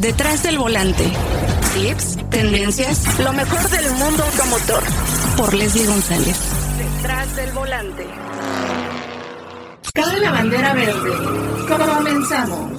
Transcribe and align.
Detrás 0.00 0.42
del 0.42 0.58
volante. 0.58 1.04
Tips, 1.74 2.18
tendencias, 2.28 3.18
lo 3.18 3.32
mejor 3.32 3.66
del 3.70 3.90
mundo 3.92 4.24
automotor. 4.24 4.82
Por 5.38 5.54
Leslie 5.54 5.86
González. 5.86 6.36
Detrás 6.76 7.36
del 7.36 7.52
volante. 7.52 8.06
Cabe 9.94 10.20
la 10.20 10.30
bandera 10.32 10.74
verde. 10.74 11.10
Comenzamos. 11.66 12.75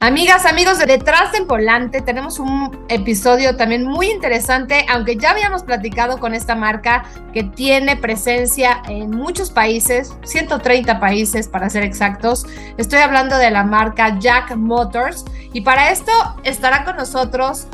Amigas, 0.00 0.46
amigos 0.46 0.78
de 0.78 0.86
Detrás 0.86 1.32
del 1.32 1.44
Volante, 1.44 2.00
tenemos 2.00 2.38
un 2.38 2.86
episodio 2.88 3.56
también 3.56 3.84
muy 3.84 4.08
interesante, 4.08 4.86
aunque 4.88 5.16
ya 5.16 5.32
habíamos 5.32 5.64
platicado 5.64 6.18
con 6.18 6.34
esta 6.34 6.54
marca 6.54 7.02
que 7.32 7.42
tiene 7.42 7.96
presencia 7.96 8.80
en 8.88 9.10
muchos 9.10 9.50
países, 9.50 10.16
130 10.22 11.00
países 11.00 11.48
para 11.48 11.68
ser 11.68 11.82
exactos. 11.82 12.46
Estoy 12.76 13.00
hablando 13.00 13.38
de 13.38 13.50
la 13.50 13.64
marca 13.64 14.16
Jack 14.20 14.54
Motors 14.54 15.24
y 15.52 15.62
para 15.62 15.90
esto 15.90 16.12
estará 16.44 16.84
con 16.84 16.94
nosotros 16.94 17.66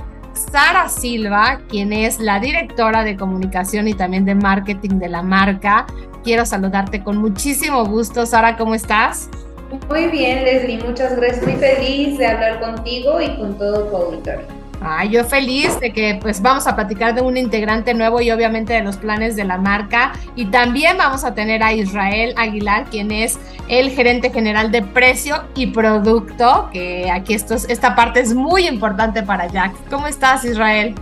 Sara 0.51 0.89
Silva, 0.89 1.61
quien 1.69 1.93
es 1.93 2.19
la 2.21 2.41
directora 2.41 3.05
de 3.05 3.19
comunicación 3.19 3.87
y 3.87 3.93
también 3.93 4.25
de 4.25 4.35
marketing 4.35 4.99
de 4.99 5.11
la 5.11 5.21
marca. 5.21 5.85
Quiero 6.23 6.47
saludarte 6.47 7.05
con 7.05 7.19
muchísimo 7.19 7.85
gusto. 7.85 8.25
Sara, 8.25 8.57
¿cómo 8.57 8.75
estás? 8.75 9.29
Muy 9.89 10.09
bien, 10.09 10.45
Leslie, 10.45 10.79
muchas 10.79 11.17
gracias. 11.17 11.45
Muy 11.45 11.55
feliz 11.55 12.19
de 12.19 12.27
hablar 12.27 12.61
contigo 12.61 13.21
y 13.21 13.37
con 13.37 13.57
todo 13.59 13.85
tu 13.85 13.97
auditorio. 13.97 14.65
Ay, 14.87 15.09
yo 15.09 15.25
feliz 15.25 15.81
de 15.81 15.93
que 15.93 16.19
pues 16.21 16.43
vamos 16.43 16.67
a 16.67 16.75
platicar 16.75 17.15
de 17.15 17.23
un 17.23 17.39
integrante 17.39 17.95
nuevo 17.95 18.21
y 18.21 18.31
obviamente 18.31 18.75
de 18.75 18.83
los 18.83 18.97
planes 18.97 19.35
de 19.35 19.45
la 19.45 19.57
marca. 19.57 20.13
Y 20.37 20.47
también 20.47 20.99
vamos 20.99 21.25
a 21.25 21.35
tener 21.35 21.63
a 21.63 21.73
Israel 21.73 22.35
Aguilar, 22.37 22.85
quien 22.91 23.11
es 23.11 23.39
el 23.69 23.91
gerente 23.91 24.31
general 24.31 24.71
de 24.71 24.83
precio 24.83 25.43
y 25.55 25.69
producto, 25.69 26.69
que 26.71 27.11
aquí 27.11 27.33
esto, 27.33 27.55
esta 27.55 27.95
parte 27.95 28.21
es 28.21 28.35
muy 28.35 28.67
importante 28.67 29.23
para 29.23 29.47
Jack. 29.47 29.73
¿Cómo 29.89 30.07
estás, 30.07 30.45
Israel? 30.45 30.95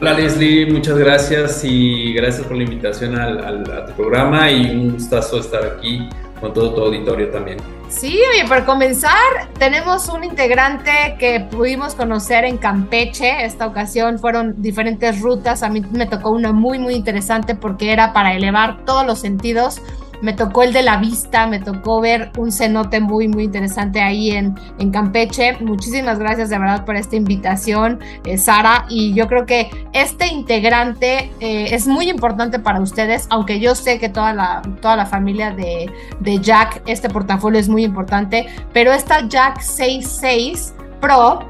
Hola 0.00 0.14
Leslie, 0.14 0.70
muchas 0.70 0.96
gracias 0.96 1.62
y 1.62 2.14
gracias 2.14 2.46
por 2.46 2.56
la 2.56 2.62
invitación 2.62 3.18
al, 3.18 3.70
a 3.70 3.86
tu 3.86 3.92
programa 3.92 4.50
y 4.50 4.70
un 4.70 4.92
gustazo 4.92 5.40
estar 5.40 5.62
aquí 5.62 6.08
con 6.40 6.54
todo 6.54 6.74
tu 6.74 6.80
auditorio 6.80 7.28
también. 7.28 7.58
Sí, 7.90 8.18
oye, 8.32 8.48
para 8.48 8.64
comenzar, 8.64 9.12
tenemos 9.58 10.08
un 10.08 10.22
integrante 10.22 11.16
que 11.18 11.40
pudimos 11.40 11.96
conocer 11.96 12.44
en 12.44 12.56
Campeche. 12.56 13.44
Esta 13.44 13.66
ocasión 13.66 14.20
fueron 14.20 14.62
diferentes 14.62 15.20
rutas. 15.20 15.64
A 15.64 15.68
mí 15.68 15.82
me 15.90 16.06
tocó 16.06 16.30
una 16.30 16.52
muy, 16.52 16.78
muy 16.78 16.94
interesante 16.94 17.56
porque 17.56 17.92
era 17.92 18.12
para 18.12 18.32
elevar 18.32 18.84
todos 18.84 19.04
los 19.04 19.18
sentidos 19.18 19.82
me 20.22 20.32
tocó 20.32 20.62
el 20.62 20.72
de 20.72 20.82
la 20.82 20.98
vista, 20.98 21.46
me 21.46 21.60
tocó 21.60 22.00
ver 22.00 22.30
un 22.36 22.52
cenote 22.52 23.00
muy, 23.00 23.28
muy 23.28 23.44
interesante 23.44 24.00
ahí 24.00 24.30
en, 24.30 24.58
en 24.78 24.90
Campeche. 24.90 25.56
Muchísimas 25.60 26.18
gracias 26.18 26.50
de 26.50 26.58
verdad 26.58 26.84
por 26.84 26.96
esta 26.96 27.16
invitación, 27.16 28.00
eh, 28.24 28.38
Sara. 28.38 28.86
Y 28.88 29.14
yo 29.14 29.26
creo 29.28 29.46
que 29.46 29.70
este 29.92 30.28
integrante 30.28 31.30
eh, 31.40 31.74
es 31.74 31.86
muy 31.86 32.08
importante 32.08 32.58
para 32.58 32.80
ustedes, 32.80 33.26
aunque 33.30 33.60
yo 33.60 33.74
sé 33.74 33.98
que 33.98 34.08
toda 34.08 34.32
la, 34.32 34.62
toda 34.80 34.96
la 34.96 35.06
familia 35.06 35.50
de, 35.52 35.90
de 36.20 36.38
Jack, 36.38 36.82
este 36.86 37.08
portafolio 37.08 37.58
es 37.58 37.68
muy 37.68 37.84
importante, 37.84 38.46
pero 38.72 38.92
esta 38.92 39.26
Jack 39.28 39.60
66 39.60 40.74
Pro 41.00 41.48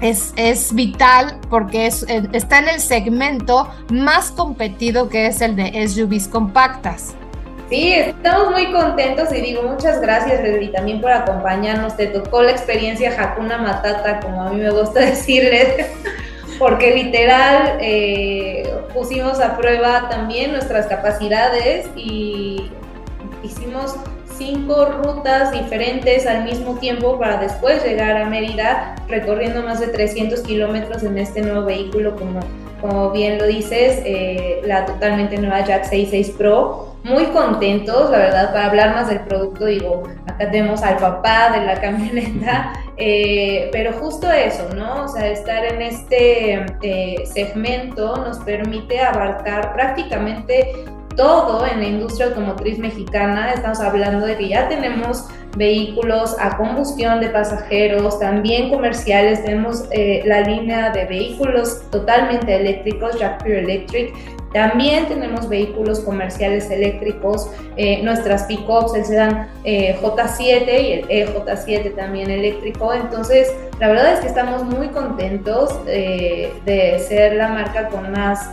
es, 0.00 0.32
es, 0.36 0.72
vital 0.74 1.40
porque 1.50 1.86
es, 1.86 2.04
eh, 2.08 2.28
está 2.32 2.58
en 2.58 2.68
el 2.68 2.80
segmento 2.80 3.68
más 3.90 4.30
competido 4.30 5.08
que 5.08 5.26
es 5.26 5.40
el 5.40 5.56
de 5.56 5.86
SUVs 5.88 6.28
compactas. 6.28 7.14
Sí, 7.74 7.92
estamos 7.92 8.52
muy 8.52 8.70
contentos 8.70 9.32
y 9.32 9.40
digo 9.40 9.64
muchas 9.64 10.00
gracias, 10.00 10.40
Leslie, 10.44 10.68
también 10.68 11.00
por 11.00 11.10
acompañarnos. 11.10 11.96
Te 11.96 12.06
tocó 12.06 12.40
la 12.40 12.52
experiencia 12.52 13.12
Hakuna 13.20 13.58
Matata, 13.58 14.20
como 14.20 14.44
a 14.44 14.52
mí 14.52 14.60
me 14.60 14.70
gusta 14.70 15.00
decirles, 15.04 15.88
porque 16.60 16.94
literal 16.94 17.78
eh, 17.80 18.72
pusimos 18.94 19.40
a 19.40 19.56
prueba 19.56 20.08
también 20.08 20.52
nuestras 20.52 20.86
capacidades 20.86 21.88
y 21.96 22.70
hicimos 23.42 23.96
cinco 24.38 24.84
rutas 25.02 25.50
diferentes 25.50 26.28
al 26.28 26.44
mismo 26.44 26.78
tiempo 26.78 27.18
para 27.18 27.38
después 27.38 27.84
llegar 27.84 28.16
a 28.18 28.26
Mérida 28.26 28.94
recorriendo 29.08 29.62
más 29.62 29.80
de 29.80 29.88
300 29.88 30.42
kilómetros 30.42 31.02
en 31.02 31.18
este 31.18 31.42
nuevo 31.42 31.64
vehículo 31.64 32.14
como, 32.14 32.38
como 32.84 33.12
bien 33.12 33.38
lo 33.38 33.46
dices, 33.46 34.02
eh, 34.04 34.60
la 34.66 34.84
totalmente 34.84 35.38
nueva 35.38 35.64
Jack 35.64 35.84
66 35.84 36.36
Pro 36.36 36.94
muy 37.02 37.24
contentos, 37.26 38.10
la 38.10 38.18
verdad, 38.18 38.52
para 38.52 38.66
hablar 38.66 38.94
más 38.94 39.08
del 39.08 39.20
producto, 39.20 39.64
digo, 39.64 40.02
acá 40.26 40.50
tenemos 40.50 40.82
al 40.82 40.98
papá 40.98 41.50
de 41.52 41.64
la 41.64 41.74
camioneta, 41.80 42.74
eh, 42.98 43.70
pero 43.72 43.94
justo 43.94 44.30
eso, 44.30 44.68
¿no? 44.74 45.04
O 45.04 45.08
sea, 45.08 45.28
estar 45.28 45.64
en 45.64 45.80
este 45.80 46.66
eh, 46.82 47.24
segmento 47.24 48.16
nos 48.16 48.38
permite 48.40 49.00
abarcar 49.00 49.72
prácticamente 49.72 50.84
todo 51.16 51.66
en 51.66 51.80
la 51.80 51.86
industria 51.86 52.28
automotriz 52.28 52.78
mexicana. 52.78 53.52
Estamos 53.52 53.80
hablando 53.80 54.26
de 54.26 54.36
que 54.36 54.48
ya 54.48 54.68
tenemos 54.68 55.26
vehículos 55.56 56.36
a 56.38 56.56
combustión 56.56 57.20
de 57.20 57.28
pasajeros, 57.28 58.18
también 58.18 58.70
comerciales. 58.70 59.44
Tenemos 59.44 59.84
eh, 59.92 60.22
la 60.24 60.40
línea 60.40 60.90
de 60.90 61.04
vehículos 61.04 61.82
totalmente 61.90 62.54
eléctricos, 62.54 63.18
Jack 63.18 63.42
Pure 63.42 63.60
Electric. 63.60 64.14
También 64.52 65.06
tenemos 65.06 65.48
vehículos 65.48 65.98
comerciales 66.00 66.70
eléctricos, 66.70 67.50
eh, 67.76 68.00
nuestras 68.04 68.44
pickups, 68.44 68.94
el 68.94 69.04
sedán 69.04 69.48
eh, 69.64 69.98
J7 70.00 70.80
y 70.80 70.92
el 70.92 71.08
EJ7 71.08 71.96
también 71.96 72.30
eléctrico. 72.30 72.94
Entonces, 72.94 73.52
la 73.80 73.88
verdad 73.88 74.12
es 74.12 74.20
que 74.20 74.28
estamos 74.28 74.62
muy 74.62 74.88
contentos 74.88 75.84
de 75.84 77.04
ser 77.08 77.34
la 77.34 77.48
marca 77.48 77.88
con 77.88 78.12
más 78.12 78.48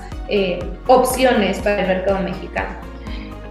opciones 0.88 1.60
para 1.60 1.82
el 1.82 1.88
mercado 1.88 2.20
mexicano. 2.20 2.92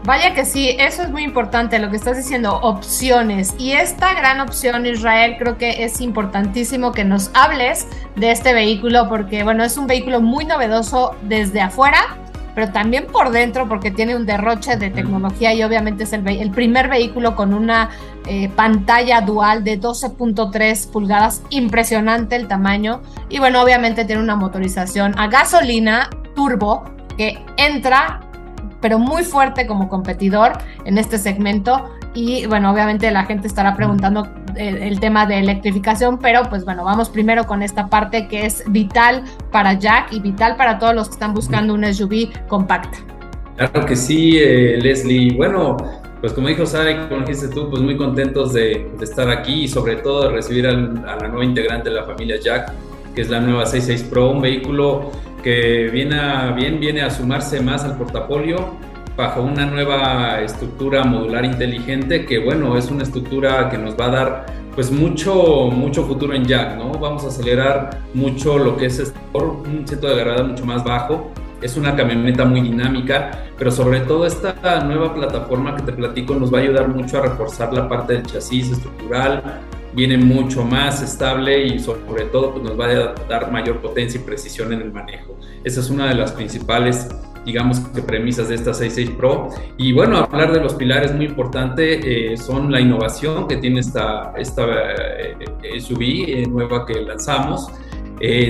Vaya 0.05 0.33
que 0.35 0.47
sí, 0.47 0.77
eso 0.79 1.03
es 1.03 1.11
muy 1.11 1.23
importante 1.23 1.79
lo 1.79 1.91
que 1.91 1.97
estás 1.97 2.17
diciendo, 2.17 2.59
opciones. 2.63 3.55
Y 3.59 3.73
esta 3.73 4.15
gran 4.15 4.41
opción, 4.41 4.87
Israel, 4.87 5.37
creo 5.39 5.59
que 5.59 5.85
es 5.85 6.01
importantísimo 6.01 6.93
que 6.93 7.05
nos 7.05 7.31
hables 7.35 7.87
de 8.17 8.31
este 8.31 8.55
vehículo 8.55 9.09
porque, 9.11 9.45
bueno, 9.45 9.63
es 9.63 9.77
un 9.77 9.87
vehículo 9.87 10.23
muy 10.23 10.47
novedoso 10.47 11.17
desde 11.23 11.61
afuera, 11.61 12.17
pero 12.55 12.73
también 12.73 13.07
por 13.07 13.31
dentro 13.31 13.69
porque 13.69 13.91
tiene 13.91 14.17
un 14.17 14.25
derroche 14.25 14.77
de 14.77 14.89
tecnología 14.89 15.53
y 15.53 15.63
obviamente 15.63 16.05
es 16.05 16.15
el, 16.15 16.27
el 16.27 16.51
primer 16.51 16.89
vehículo 16.89 17.37
con 17.37 17.53
una 17.53 17.91
eh, 18.27 18.49
pantalla 18.49 19.21
dual 19.21 19.65
de 19.65 19.79
12.3 19.79 20.91
pulgadas, 20.91 21.43
impresionante 21.51 22.37
el 22.37 22.49
tamaño. 22.49 23.03
Y 23.29 23.39
bueno, 23.39 23.63
obviamente 23.63 24.07
tiene 24.07 24.23
una 24.23 24.35
motorización 24.35 25.19
a 25.19 25.29
gasolina 25.29 26.09
turbo 26.41 26.85
que 27.19 27.39
entra 27.59 28.21
pero 28.81 28.99
muy 28.99 29.25
fuerte 29.25 29.67
como 29.67 29.91
competidor 29.91 30.53
en 30.87 30.97
este 30.97 31.19
segmento. 31.19 31.91
Y 32.15 32.47
bueno, 32.47 32.73
obviamente 32.73 33.11
la 33.11 33.27
gente 33.27 33.47
estará 33.47 33.77
preguntando 33.77 34.27
el, 34.57 34.77
eh, 34.77 34.89
el, 34.89 35.01
tema 35.01 35.27
de 35.27 35.39
electrificación, 35.39 36.19
pero 36.19 36.45
pues 36.49 36.65
bueno, 36.65 36.83
vamos 36.83 37.11
primero 37.11 37.47
con 37.47 37.63
esta 37.63 37.89
parte 37.89 38.27
que 38.27 38.47
es 38.47 38.65
vital 38.69 39.25
para 39.53 39.75
Jack 39.75 40.13
y 40.13 40.21
vital 40.21 40.57
para 40.57 40.79
todos 40.79 40.95
los 40.95 41.09
que 41.09 41.13
están 41.13 41.35
buscando 41.35 41.75
una 41.75 41.93
SUV 41.93 42.31
compacta. 42.49 42.97
Claro 43.57 43.85
que 43.85 43.97
sí, 43.97 44.39
eh, 44.39 44.79
Leslie. 44.81 45.37
Bueno, 45.37 45.77
pues 46.23 46.33
como 46.33 46.49
dijo 46.49 46.65
Sara 46.65 46.91
y 46.91 47.09
como 47.09 47.21
dijiste 47.21 47.49
tú, 47.49 47.69
pues 47.69 47.83
muy 47.83 47.99
contentos 47.99 48.55
de, 48.55 48.91
de 48.99 49.05
estar 49.05 49.29
aquí 49.29 49.65
y 49.65 49.69
sobre 49.69 49.97
todo 49.97 50.23
de 50.23 50.31
recibir 50.31 50.67
al, 50.67 51.05
a 51.07 51.17
la 51.17 51.29
nueva 51.29 51.45
integrante 51.45 51.91
de 51.91 51.97
la 51.97 52.05
familia 52.05 52.37
Jack, 52.43 52.73
que 53.15 53.21
es 53.21 53.29
la 53.29 53.41
nueva 53.41 53.67
66 53.67 54.09
Pro, 54.11 54.31
un 54.31 54.41
vehículo 54.41 55.13
que 55.43 55.89
viene 55.93 56.19
a, 56.19 56.53
bien 56.53 56.81
viene 56.81 57.03
a 57.03 57.11
sumarse 57.11 57.61
más 57.61 57.85
al 57.85 57.97
portafolio 57.97 58.75
bajo 59.17 59.43
una 59.43 59.67
nueva 59.67 60.41
estructura 60.41 61.05
modular 61.05 61.45
inteligente 61.45 62.25
que 62.25 62.39
bueno, 62.39 62.77
es 62.77 62.91
una 62.91 63.03
estructura 63.03 63.69
que 63.69 63.77
nos 63.77 63.99
va 63.99 64.07
a 64.07 64.11
dar 64.11 64.47
pues 64.75 64.91
mucho, 64.91 65.69
mucho 65.71 66.05
futuro 66.05 66.33
en 66.33 66.45
Jack, 66.45 66.77
¿no? 66.77 66.93
Vamos 66.93 67.25
a 67.25 67.29
acelerar 67.29 68.01
mucho 68.15 68.59
lo 68.59 68.77
que 68.77 68.87
es 68.87 69.13
un 69.33 69.87
centro 69.87 70.09
de 70.09 70.23
agarrada 70.23 70.45
mucho 70.45 70.65
más 70.65 70.85
bajo. 70.85 71.31
Es 71.61 71.77
una 71.77 71.95
camioneta 71.95 72.47
muy 72.47 72.63
dinámica, 72.63 73.47
pero 73.59 73.71
sobre 73.71 74.01
todo 74.01 74.25
esta 74.25 74.81
nueva 74.85 75.13
plataforma 75.13 75.77
que 75.77 75.83
te 75.83 75.93
platico 75.93 76.35
nos 76.35 76.53
va 76.53 76.59
a 76.59 76.63
ayudar 76.63 76.89
mucho 76.89 77.19
a 77.19 77.23
reforzar 77.23 77.73
la 77.75 77.89
parte 77.89 78.15
del 78.15 78.23
chasis 78.23 78.71
estructural, 78.71 79.61
viene 79.95 80.17
mucho 80.17 80.65
más 80.65 81.03
estable 81.03 81.67
y 81.67 81.79
sobre 81.79 82.25
todo 82.27 82.53
pues, 82.53 82.65
nos 82.65 82.79
va 82.79 82.87
a 82.87 83.15
dar 83.29 83.51
mayor 83.51 83.81
potencia 83.81 84.21
y 84.21 84.25
precisión 84.25 84.73
en 84.73 84.83
el 84.83 84.93
manejo. 84.93 85.37
Esa 85.65 85.81
es 85.81 85.91
una 85.91 86.09
de 86.09 86.15
las 86.15 86.33
principales 86.33 87.09
digamos 87.45 87.81
que 87.81 88.03
premisas 88.03 88.49
de 88.49 88.55
esta 88.55 88.75
66 88.75 89.17
Pro. 89.17 89.51
Y 89.77 89.93
bueno, 89.93 90.19
hablar 90.19 90.53
de 90.53 90.61
los 90.61 90.75
pilares 90.75 91.15
muy 91.15 91.27
importante 91.27 92.33
eh, 92.33 92.37
son 92.37 92.71
la 92.71 92.81
innovación 92.81 93.49
que 93.49 93.57
tiene 93.57 93.81
esta, 93.81 94.33
esta 94.37 94.67
eh, 94.67 95.81
SUV 95.81 96.03
eh, 96.03 96.47
nueva 96.49 96.87
que 96.87 97.01
lanzamos, 97.01 97.69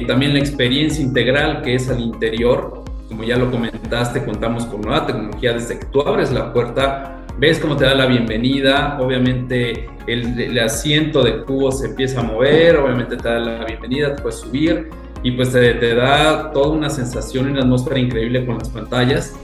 también 0.09 0.33
la 0.33 0.41
experiencia 0.41 1.01
integral 1.01 1.63
que 1.63 1.77
es 1.77 1.89
al 1.89 2.01
interior, 2.01 2.83
como 3.09 3.23
ya 3.23 3.37
lo 3.37 3.53
comentaste, 3.53 4.25
contamos 4.25 4.67
con 4.67 4.81
nueva 4.81 5.07
tecnología 5.07 5.53
desde 5.53 5.79
que 5.79 5.87
tú 5.87 6.01
abres 6.01 6.33
la 6.33 6.53
puerta 6.53 7.20
ves 7.39 7.59
cómo 7.59 7.77
te 7.77 7.85
da 7.85 7.95
la 7.95 8.07
bienvenida, 8.07 8.99
obviamente 9.01 9.89
el, 10.07 10.59
asiento 10.59 11.23
de 11.23 11.43
cubo 11.43 11.73
se 11.73 11.87
empieza 11.87 12.21
a 12.21 12.23
mover, 12.23 12.77
obviamente 12.77 13.17
te 13.17 13.29
da 13.29 13.39
la 13.39 13.65
bienvenida, 13.65 14.17
te 14.17 14.23
puedes 14.23 14.41
subir 14.41 14.91
y 15.23 15.33
pues 15.33 15.53
te, 15.53 15.75
te 15.75 15.95
da 15.95 16.51
toda 16.53 16.69
una 16.71 16.91
sensación 16.91 17.49
y 17.49 17.51
una 17.53 17.61
atmósfera 17.61 17.99
increíble 17.99 18.45
con 18.47 18.59
las 18.59 18.69
pantallas. 18.69 19.35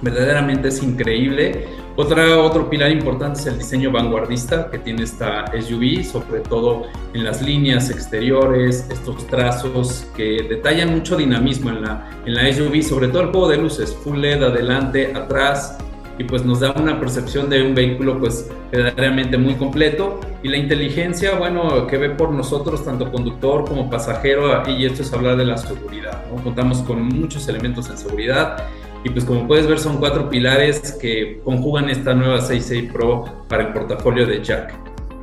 Verdaderamente 0.00 0.68
es 0.68 0.82
increíble. 0.82 1.66
Otra, 1.96 2.38
otro 2.38 2.70
pilar 2.70 2.92
importante 2.92 3.40
es 3.40 3.46
el 3.46 3.58
diseño 3.58 3.90
vanguardista 3.90 4.70
que 4.70 4.78
tiene 4.78 5.02
esta 5.02 5.46
SUV, 5.50 6.04
sobre 6.04 6.40
todo 6.42 6.84
en 7.12 7.24
las 7.24 7.42
líneas 7.42 7.90
exteriores, 7.90 8.86
estos 8.88 9.26
trazos 9.26 10.06
que 10.16 10.46
detallan 10.48 10.94
mucho 10.94 11.16
dinamismo 11.16 11.70
en 11.70 11.82
la, 11.82 12.08
en 12.24 12.34
la 12.34 12.52
SUV, 12.52 12.82
sobre 12.82 13.08
todo 13.08 13.22
el 13.22 13.28
juego 13.30 13.48
de 13.48 13.56
luces, 13.56 13.96
full 14.04 14.18
LED 14.18 14.44
adelante, 14.44 15.12
atrás, 15.12 15.76
y 16.18 16.24
pues 16.24 16.44
nos 16.44 16.60
da 16.60 16.72
una 16.72 16.98
percepción 16.98 17.48
de 17.48 17.62
un 17.62 17.74
vehículo 17.74 18.18
pues 18.18 18.50
verdaderamente 18.72 19.38
muy 19.38 19.54
completo 19.54 20.20
y 20.42 20.48
la 20.48 20.56
inteligencia, 20.56 21.36
bueno, 21.36 21.86
que 21.86 21.96
ve 21.96 22.10
por 22.10 22.30
nosotros 22.32 22.84
tanto 22.84 23.10
conductor 23.10 23.64
como 23.64 23.88
pasajero 23.88 24.68
y 24.68 24.84
esto 24.84 25.02
es 25.02 25.12
hablar 25.12 25.36
de 25.36 25.46
la 25.46 25.56
seguridad, 25.56 26.24
¿no? 26.30 26.42
Contamos 26.42 26.78
con 26.78 27.02
muchos 27.02 27.48
elementos 27.48 27.88
en 27.88 27.98
seguridad 27.98 28.64
y 29.04 29.10
pues 29.10 29.24
como 29.24 29.46
puedes 29.46 29.66
ver 29.66 29.78
son 29.78 29.98
cuatro 29.98 30.28
pilares 30.28 30.92
que 31.00 31.40
conjugan 31.44 31.88
esta 31.88 32.14
nueva 32.14 32.40
66 32.40 32.92
Pro 32.92 33.44
para 33.48 33.68
el 33.68 33.72
portafolio 33.72 34.26
de 34.26 34.42
Jack. 34.42 34.74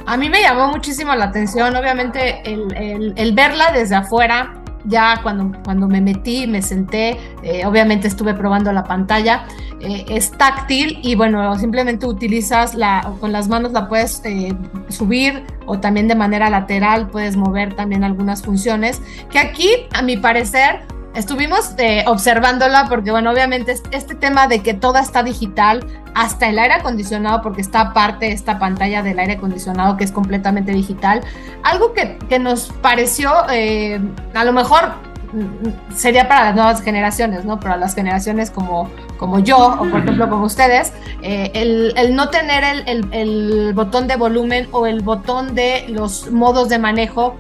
A 0.08 0.18
mí 0.18 0.30
me 0.30 0.42
llamó 0.42 0.68
muchísimo 0.68 1.16
la 1.16 1.26
atención, 1.26 1.76
obviamente 1.76 2.42
el, 2.46 3.14
el, 3.18 3.34
verla 3.34 3.72
desde 3.72 3.96
afuera, 3.96 4.54
ya 4.86 5.20
cuando, 5.24 5.52
cuando 5.64 5.88
me 5.88 6.02
metí, 6.02 6.48
me 6.48 6.62
senté, 6.62 7.18
eh, 7.44 7.66
obviamente 7.66 8.08
estuve 8.08 8.34
probando 8.34 8.72
la 8.72 8.84
pantalla, 8.84 9.46
eh, 9.80 10.06
es 10.10 10.32
táctil 10.32 11.00
y 11.02 11.16
bueno, 11.16 11.58
simplemente 11.58 12.06
utilizas 12.06 12.76
la, 12.76 13.14
con 13.20 13.32
las 13.32 13.48
manos 13.48 13.72
la 13.72 13.88
puedes 13.88 14.22
eh, 14.26 14.54
subir 14.90 15.44
o 15.66 15.80
también 15.80 16.08
de 16.08 16.16
manera 16.16 16.50
lateral 16.50 17.08
puedes 17.10 17.36
mover 17.36 17.76
también 17.76 18.04
algunas 18.04 18.42
funciones, 18.42 19.02
que 19.30 19.40
aquí 19.40 19.70
a 19.94 20.02
mi 20.02 20.18
parecer 20.18 20.82
estuvimos 21.16 21.74
eh, 21.78 22.04
observándola 22.08 22.88
porque, 22.90 23.12
bueno, 23.12 23.32
obviamente 23.32 23.76
este 23.92 24.16
tema 24.16 24.48
de 24.48 24.62
que 24.62 24.74
todo 24.74 24.98
está 24.98 25.24
digital, 25.24 25.86
hasta 26.14 26.48
el 26.48 26.60
aire 26.60 26.76
acondicionado, 26.76 27.42
porque 27.42 27.62
está 27.62 27.82
aparte 27.82 28.32
esta 28.32 28.60
pantalla 28.60 29.04
del 29.04 29.20
aire 29.20 29.34
acondicionado 29.34 29.98
que 29.98 30.04
es 30.04 30.12
completamente 30.12 30.72
digital, 30.72 31.22
algo 31.64 31.94
que, 31.94 32.40
nos 32.40 32.72
pareció, 32.82 33.32
eh, 33.52 34.00
a 34.34 34.44
lo 34.46 34.54
mejor 34.54 34.94
mm, 35.34 35.94
sería 35.96 36.28
para 36.28 36.46
las 36.46 36.56
nuevas 36.56 36.82
generaciones, 36.82 37.44
¿no? 37.46 37.60
Para 37.60 37.78
las 37.78 37.96
generaciones 37.96 38.52
como, 38.52 38.90
como 39.18 39.40
yo 39.40 39.58
o 39.58 39.90
por 39.90 40.02
ejemplo 40.02 40.30
como 40.30 40.46
ustedes, 40.46 40.94
eh, 41.22 41.52
el, 41.54 42.16
no 42.16 42.30
tener 42.30 42.64
el, 42.86 43.08
el, 43.12 43.74
botón 43.74 44.08
de 44.08 44.16
volumen 44.16 44.68
o 44.72 44.86
el 44.86 45.02
botón 45.02 45.56
de 45.56 45.86
los 45.90 46.30
modos 46.32 46.70
de 46.70 46.80
manejo 46.80 47.36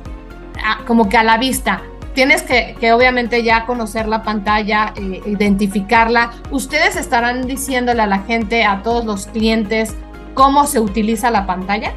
como 0.87 1.09
que 1.09 1.17
a 1.17 1.23
la 1.23 1.37
vista 1.37 1.81
tienes 2.15 2.41
que, 2.41 2.93
obviamente 2.93 3.43
ya 3.43 3.65
conocer 3.65 4.07
la 4.07 4.23
pantalla, 4.23 4.93
eh, 4.95 5.21
identificarla. 5.27 6.31
Ustedes 6.49 6.95
estarán 6.95 7.45
diciéndole 7.45 8.01
a 8.01 8.07
la 8.07 8.19
gente, 8.19 8.63
a 8.63 8.81
todos 8.81 9.05
los 9.05 9.27
clientes, 9.27 9.95
cómo 10.33 10.65
se 10.65 10.79
utiliza 10.79 11.29
la 11.29 11.45
pantalla. 11.45 11.93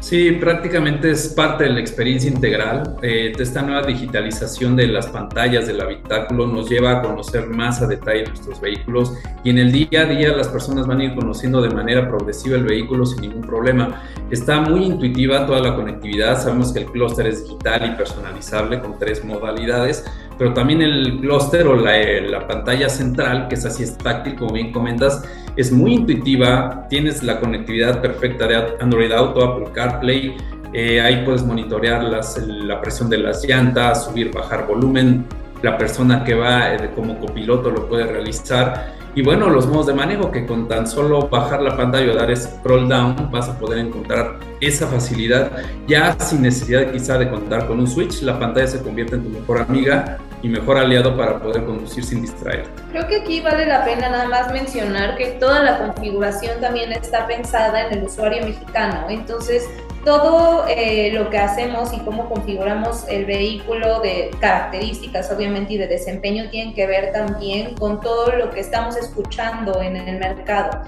Sí, 0.00 0.32
prácticamente 0.32 1.10
es 1.10 1.28
parte 1.28 1.64
de 1.64 1.70
la 1.70 1.80
experiencia 1.80 2.30
integral. 2.30 2.96
Eh, 3.02 3.32
esta 3.38 3.60
nueva 3.60 3.86
digitalización 3.86 4.74
de 4.74 4.86
las 4.86 5.06
pantallas 5.08 5.66
del 5.66 5.78
habitáculo 5.78 6.46
nos 6.46 6.70
lleva 6.70 6.92
a 6.92 7.02
conocer 7.02 7.46
más 7.46 7.82
a 7.82 7.86
detalle 7.86 8.24
nuestros 8.24 8.62
vehículos 8.62 9.12
y 9.44 9.50
en 9.50 9.58
el 9.58 9.70
día 9.70 10.00
a 10.00 10.04
día 10.06 10.34
las 10.34 10.48
personas 10.48 10.86
van 10.86 11.00
a 11.00 11.04
ir 11.04 11.14
conociendo 11.14 11.60
de 11.60 11.68
manera 11.68 12.08
progresiva 12.08 12.56
el 12.56 12.64
vehículo 12.64 13.04
sin 13.04 13.20
ningún 13.20 13.42
problema. 13.42 14.02
Está 14.30 14.62
muy 14.62 14.84
intuitiva 14.84 15.46
toda 15.46 15.60
la 15.60 15.76
conectividad. 15.76 16.42
Sabemos 16.42 16.72
que 16.72 16.80
el 16.80 16.86
clúster 16.86 17.26
es 17.26 17.44
digital 17.44 17.92
y 17.92 17.96
personalizable 17.96 18.80
con 18.80 18.98
tres 18.98 19.22
modalidades, 19.22 20.06
pero 20.40 20.54
también 20.54 20.80
el 20.80 21.18
clúster 21.20 21.66
o 21.66 21.76
la, 21.76 22.00
eh, 22.00 22.22
la 22.22 22.46
pantalla 22.46 22.88
central, 22.88 23.46
que 23.46 23.56
es 23.56 23.66
así 23.66 23.82
es 23.82 23.98
táctil, 23.98 24.36
como 24.36 24.54
bien 24.54 24.72
comentas, 24.72 25.22
es 25.54 25.70
muy 25.70 25.92
intuitiva, 25.92 26.86
tienes 26.88 27.22
la 27.22 27.38
conectividad 27.38 28.00
perfecta 28.00 28.46
de 28.46 28.56
Android 28.80 29.12
Auto, 29.12 29.44
Apple 29.44 29.66
CarPlay, 29.74 30.34
eh, 30.72 30.98
ahí 30.98 31.26
puedes 31.26 31.42
monitorear 31.42 32.04
la 32.04 32.80
presión 32.80 33.10
de 33.10 33.18
las 33.18 33.44
llantas, 33.46 34.06
subir, 34.06 34.32
bajar 34.32 34.66
volumen, 34.66 35.26
la 35.60 35.76
persona 35.76 36.24
que 36.24 36.32
va 36.32 36.74
eh, 36.74 36.90
como 36.94 37.18
copiloto 37.18 37.70
lo 37.70 37.86
puede 37.86 38.04
realizar. 38.04 38.94
Y 39.14 39.20
bueno, 39.20 39.50
los 39.50 39.66
modos 39.66 39.88
de 39.88 39.92
manejo 39.92 40.30
que 40.30 40.46
con 40.46 40.66
tan 40.68 40.86
solo 40.86 41.28
bajar 41.28 41.60
la 41.60 41.76
pantalla 41.76 42.12
o 42.12 42.14
dar 42.14 42.34
scroll 42.34 42.88
down 42.88 43.30
vas 43.30 43.46
a 43.50 43.58
poder 43.58 43.80
encontrar 43.80 44.38
esa 44.60 44.86
facilidad 44.86 45.50
ya 45.86 46.16
sin 46.18 46.42
necesidad 46.42 46.92
quizá 46.92 47.18
de 47.18 47.30
contar 47.30 47.66
con 47.66 47.80
un 47.80 47.86
switch, 47.86 48.22
la 48.22 48.38
pantalla 48.38 48.66
se 48.66 48.82
convierte 48.82 49.16
en 49.16 49.24
tu 49.24 49.30
mejor 49.30 49.60
amiga 49.60 50.18
y 50.42 50.48
mejor 50.48 50.78
aliado 50.78 51.16
para 51.16 51.38
poder 51.38 51.64
conducir 51.64 52.04
sin 52.04 52.22
distraerte. 52.22 52.70
Creo 52.92 53.06
que 53.06 53.16
aquí 53.16 53.40
vale 53.40 53.66
la 53.66 53.84
pena 53.84 54.08
nada 54.08 54.28
más 54.28 54.52
mencionar 54.52 55.16
que 55.16 55.26
toda 55.32 55.62
la 55.62 55.78
configuración 55.78 56.60
también 56.60 56.92
está 56.92 57.26
pensada 57.26 57.86
en 57.86 57.98
el 57.98 58.04
usuario 58.04 58.44
mexicano, 58.44 59.06
entonces 59.08 59.68
todo 60.04 60.66
eh, 60.68 61.12
lo 61.12 61.28
que 61.28 61.38
hacemos 61.38 61.92
y 61.92 61.98
cómo 61.98 62.28
configuramos 62.28 63.06
el 63.08 63.26
vehículo 63.26 64.00
de 64.00 64.30
características, 64.40 65.30
obviamente, 65.30 65.74
y 65.74 65.78
de 65.78 65.88
desempeño 65.88 66.48
tienen 66.50 66.74
que 66.74 66.86
ver 66.86 67.12
también 67.12 67.74
con 67.74 68.00
todo 68.00 68.32
lo 68.32 68.50
que 68.50 68.60
estamos 68.60 68.96
escuchando 68.96 69.82
en 69.82 69.96
el 69.96 70.18
mercado. 70.18 70.82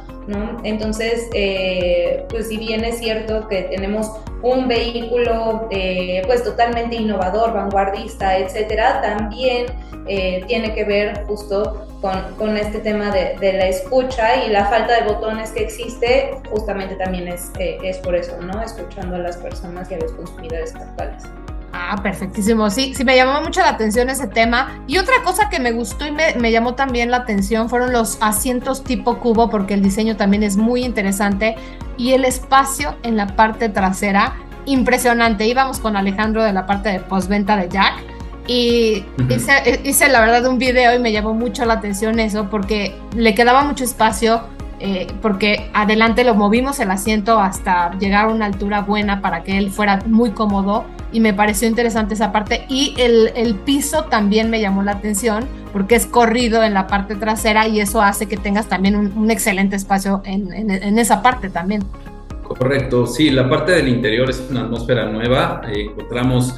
Entonces, 0.63 1.29
eh, 1.35 2.25
pues 2.31 2.49
si 2.49 2.57
bien 2.57 2.85
es 2.85 2.99
cierto 2.99 3.49
que 3.49 3.63
tenemos 3.63 4.11
un 4.43 4.69
vehículo 4.69 5.69
eh, 5.71 6.23
pues 6.27 6.43
totalmente 6.45 6.97
innovador, 6.97 7.53
vanguardista, 7.53 8.39
etcétera, 8.39 9.01
también 9.03 9.67
tiene 10.49 10.75
que 10.75 10.83
ver 10.83 11.25
justo 11.29 11.87
con, 12.01 12.57
este 12.57 12.81
tema 12.81 13.13
de, 13.13 13.37
de, 13.39 13.53
la 13.53 13.69
escucha 13.69 14.45
y 14.45 14.51
la 14.51 14.65
falta 14.65 15.01
de 15.01 15.13
botones 15.13 15.53
que 15.53 15.63
existe, 15.63 16.33
justamente 16.51 16.97
también 16.97 17.29
es, 17.29 17.53
es 17.61 17.99
por 17.99 18.17
eso, 18.17 18.37
¿no? 18.43 18.61
Escucha 18.61 19.03
a 19.03 19.07
las 19.07 19.37
personas 19.37 19.89
y 19.93 19.95
a 19.95 19.99
los 19.99 20.11
consumidores 20.13 20.75
actuales. 20.75 21.23
Ah, 21.73 21.99
perfectísimo. 22.03 22.69
Sí, 22.69 22.93
sí, 22.95 23.05
me 23.05 23.17
llamó 23.17 23.41
mucho 23.41 23.61
la 23.61 23.71
atención 23.71 24.11
ese 24.11 24.27
tema. 24.27 24.83
Y 24.87 24.99
otra 24.99 25.15
cosa 25.25 25.49
que 25.49 25.59
me 25.59 25.73
gustó 25.73 26.07
y 26.07 26.13
me, 26.13 26.35
me, 26.35 26.53
llamó 26.53 26.75
también 26.75 27.11
la 27.11 27.19
atención 27.19 27.71
fueron 27.71 27.93
los 27.93 28.19
asientos 28.21 28.85
tipo 28.85 29.19
cubo, 29.19 29.49
porque 29.49 29.75
el 29.75 29.83
diseño 29.83 30.17
también 30.17 30.43
es 30.43 30.57
muy 30.57 30.85
interesante. 30.85 31.57
Y 31.97 32.13
el 32.13 32.25
espacio 32.25 32.95
en 33.03 33.17
la 33.17 33.29
parte 33.29 33.71
trasera, 33.71 34.35
impresionante. 34.67 35.47
Íbamos 35.47 35.81
con 35.81 35.97
Alejandro 35.97 36.43
de 36.43 36.53
la 36.53 36.67
parte 36.67 36.91
de 36.91 37.01
postventa 37.01 37.57
de 37.57 37.69
Jack. 37.71 37.95
Y 38.47 39.05
hice, 39.31 39.81
hice 39.85 40.09
la 40.09 40.21
verdad 40.21 40.47
un 40.47 40.59
video 40.59 40.95
y 40.95 40.99
me 40.99 41.13
llamó 41.13 41.33
mucho 41.33 41.65
la 41.65 41.75
atención 41.75 42.19
eso, 42.19 42.51
porque 42.51 42.95
le 43.15 43.35
quedaba 43.35 43.65
mucho 43.65 43.85
espacio 43.85 44.43
eh, 44.85 45.07
porque 45.23 45.71
adelante 45.75 46.25
lo 46.25 46.35
movimos 46.35 46.81
el 46.81 46.91
asiento 46.91 47.39
hasta 47.39 47.97
llegar 48.01 48.25
a 48.25 48.29
una 48.33 48.47
altura 48.47 48.81
buena 48.81 49.21
para 49.21 49.45
que 49.45 49.57
él 49.57 49.71
fuera 49.71 50.01
muy 50.07 50.33
cómodo 50.33 50.85
y 51.13 51.21
me 51.21 51.35
pareció 51.35 51.69
interesante 51.69 52.15
esa 52.15 52.33
parte 52.33 52.65
y 52.69 52.95
el, 52.99 53.31
el 53.37 53.55
piso 53.55 54.05
también 54.05 54.51
me 54.51 54.61
llamó 54.61 54.83
la 54.83 54.93
atención 54.93 55.47
porque 55.73 55.95
es 55.95 56.07
corrido 56.07 56.63
en 56.63 56.75
la 56.75 56.87
parte 56.87 57.15
trasera 57.15 57.69
y 57.69 57.81
eso 57.81 58.03
hace 58.03 58.27
que 58.27 58.37
tengas 58.37 58.69
también 58.69 58.97
un, 58.97 59.31
excelente 59.31 59.77
espacio 59.77 60.23
en, 60.25 60.53
en, 60.53 60.99
esa 60.99 61.23
parte 61.23 61.49
también. 61.49 61.83
Correcto, 62.43 63.07
sí, 63.07 63.31
la 63.31 63.49
parte 63.49 63.73
del 63.73 63.89
interior 63.89 64.29
es 64.29 64.43
una 64.51 64.63
atmósfera 64.63 65.07
nueva, 65.07 65.63
eh, 65.69 65.87
encontramos 65.91 66.55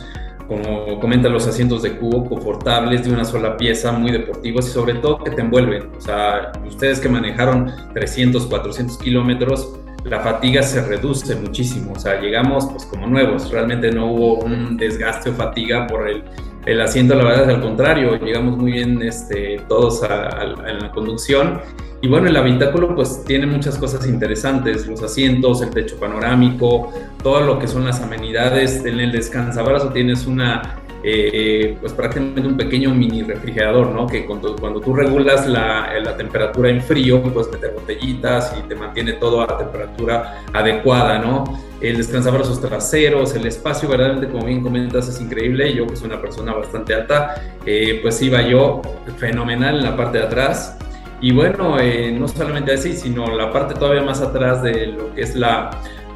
como 0.49 1.01
comentan 1.01 1.33
los 1.33 1.47
asientos 1.47 1.83
de 1.83 1.97
cubo, 1.97 2.29
confortables, 2.29 3.05
de 3.05 3.13
una 3.13 3.25
sola 3.25 3.57
pieza, 3.57 3.93
muy 3.93 4.11
deportivos 4.11 4.69
y 4.69 4.73
sobre 4.73 4.95
todo 4.95 5.19
que 5.19 5.31
te 5.31 5.41
envuelven. 5.41 5.89
O 5.97 6.01
sea, 6.01 6.53
ustedes 6.67 7.01
que 7.01 7.09
manejaron 7.09 7.73
300, 7.95 8.47
400 8.47 8.99
kilómetros, 8.99 9.75
la 10.05 10.21
fatiga 10.21 10.63
se 10.63 10.85
reduce 10.87 11.35
muchísimo. 11.37 11.93
O 11.93 11.99
sea, 11.99 12.21
llegamos 12.21 12.67
pues 12.67 12.85
como 12.87 13.07
nuevos. 13.07 13.51
Realmente 13.51 13.91
no 13.91 14.13
hubo 14.13 14.39
un 14.41 14.77
desgaste 14.77 15.31
o 15.31 15.35
fatiga 15.35 15.87
por 15.87 16.09
el, 16.09 16.23
el 16.67 16.81
asiento, 16.81 17.15
la 17.15 17.25
verdad 17.25 17.43
es 17.45 17.57
al 17.57 17.63
contrario. 17.63 18.17
Llegamos 18.17 18.57
muy 18.59 18.73
bien 18.73 19.03
este, 19.03 19.61
todos 19.69 20.03
en 20.03 20.79
la 20.79 20.91
conducción 20.93 21.61
y 22.05 22.07
bueno, 22.07 22.29
el 22.29 22.37
habitáculo 22.37 22.95
pues 22.95 23.25
tiene 23.25 23.47
muchas 23.47 23.79
cosas 23.79 24.07
interesantes, 24.07 24.87
los 24.87 25.03
asientos, 25.03 25.63
el 25.63 25.71
techo 25.71 25.97
panorámico, 25.99 26.93
todo 27.23 27.41
lo 27.41 27.59
que 27.59 27.67
son 27.67 27.87
las 27.87 28.03
amenidades. 28.03 28.85
En 28.85 29.01
el 29.01 29.11
descansabrazos 29.11 29.95
tienes 29.95 30.27
una, 30.27 30.81
eh, 31.07 31.77
pues 31.83 31.93
prácticamente 31.93 32.41
un 32.41 32.57
pequeño 32.57 32.95
mini 32.95 33.23
refrigerador, 33.23 33.89
¿no? 33.91 34.07
Que 34.07 34.25
cuando, 34.25 34.57
cuando 34.57 34.81
tú 34.81 34.95
regulas 34.95 35.47
la, 35.47 35.93
la, 36.03 36.17
temperatura 36.17 36.71
en 36.71 36.81
frío, 36.81 37.23
puedes 37.23 37.53
meter 37.53 37.73
botellitas 37.75 38.57
y 38.59 38.67
te 38.67 38.75
mantiene 38.75 39.13
todo 39.13 39.43
a 39.43 39.47
la 39.47 39.59
temperatura 39.59 40.43
adecuada, 40.55 41.19
¿no? 41.19 41.45
El 41.83 41.99
descansabrazos 41.99 42.59
traseros, 42.59 43.35
el 43.35 43.47
espacio 43.47 43.87
verdaderamente, 43.87 44.33
como 44.33 44.47
bien 44.47 44.63
comentas, 44.63 45.07
es 45.07 45.21
increíble. 45.21 45.75
Yo 45.75 45.87
que 45.87 45.95
soy 45.95 46.07
una 46.07 46.23
persona 46.23 46.55
bastante 46.55 46.95
alta, 46.95 47.35
eh, 47.67 47.99
pues 48.01 48.23
iba 48.23 48.41
yo 48.41 48.81
fenomenal 49.19 49.77
en 49.77 49.85
la 49.85 49.97
parte 49.97 50.19
de 50.19 50.25
atrás 50.25 50.79
Y 51.21 51.33
bueno, 51.33 51.79
eh, 51.79 52.17
no 52.19 52.29
solamente 52.29 52.73
así, 52.73 52.95
sino 52.95 53.27
la 53.37 53.53
parte 53.53 53.75
todavía 53.75 54.03
más 54.03 54.23
atrás 54.23 54.63
de 54.63 54.87
lo 54.87 55.15
que 55.15 55.21
es 55.21 55.35
la, 55.37 55.71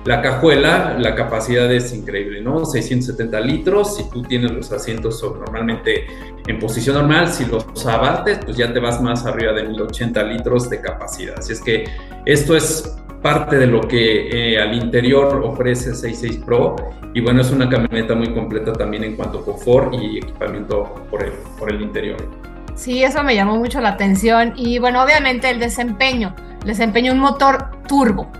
la 0.09 0.23
cajuela, 0.23 0.97
la 0.99 1.15
capacidad 1.15 1.71
es 1.71 1.93
increíble, 1.93 2.41
¿no? 2.41 2.65
670 2.65 3.41
litros, 3.41 3.97
si 3.97 4.09
tú 4.09 4.23
tienes 4.23 4.53
los 4.53 4.73
asientos 4.73 5.23
normalmente 5.23 6.07
en 6.47 6.59
posición 6.59 6.97
normal, 6.97 7.29
si 7.29 7.45
los 7.45 7.85
abates, 7.85 8.39
pues 8.43 8.57
ya 8.57 8.73
te 8.73 8.81
vas 8.81 9.03
más 9.03 9.27
arriba 9.27 9.53
de 9.53 9.65
1080 9.65 10.23
litros 10.23 10.71
de 10.71 10.81
capacidad. 10.81 11.35
Así 11.39 11.53
es 11.53 11.61
que 11.61 11.85
esto 12.25 12.57
es 12.57 12.97
parte 13.21 13.59
de 13.59 13.67
lo 13.67 13.83
que 13.83 14.55
eh, 14.55 14.59
al 14.59 14.75
interior 14.83 15.43
ofrece 15.45 15.95
66 15.95 16.39
Pro 16.39 16.77
y 17.13 17.21
bueno, 17.21 17.43
es 17.43 17.51
una 17.51 17.69
camioneta 17.69 18.15
muy 18.15 18.33
completa 18.33 18.73
también 18.73 19.05
en 19.05 19.15
cuanto 19.15 19.41
a 19.41 19.45
confort 19.45 19.93
y 19.93 20.17
equipamiento 20.17 21.07
por 21.11 21.23
el, 21.23 21.33
por 21.59 21.71
el 21.71 21.83
interior. 21.83 22.17
Sí, 22.77 23.05
eso 23.05 23.23
me 23.23 23.35
llamó 23.35 23.59
mucho 23.59 23.79
la 23.83 23.91
atención 23.91 24.55
y 24.57 24.79
bueno, 24.79 25.03
obviamente 25.03 25.51
el 25.51 25.59
desempeño, 25.59 26.35
el 26.63 26.69
desempeño 26.69 27.13
un 27.13 27.19
motor 27.19 27.83
turbo. 27.87 28.33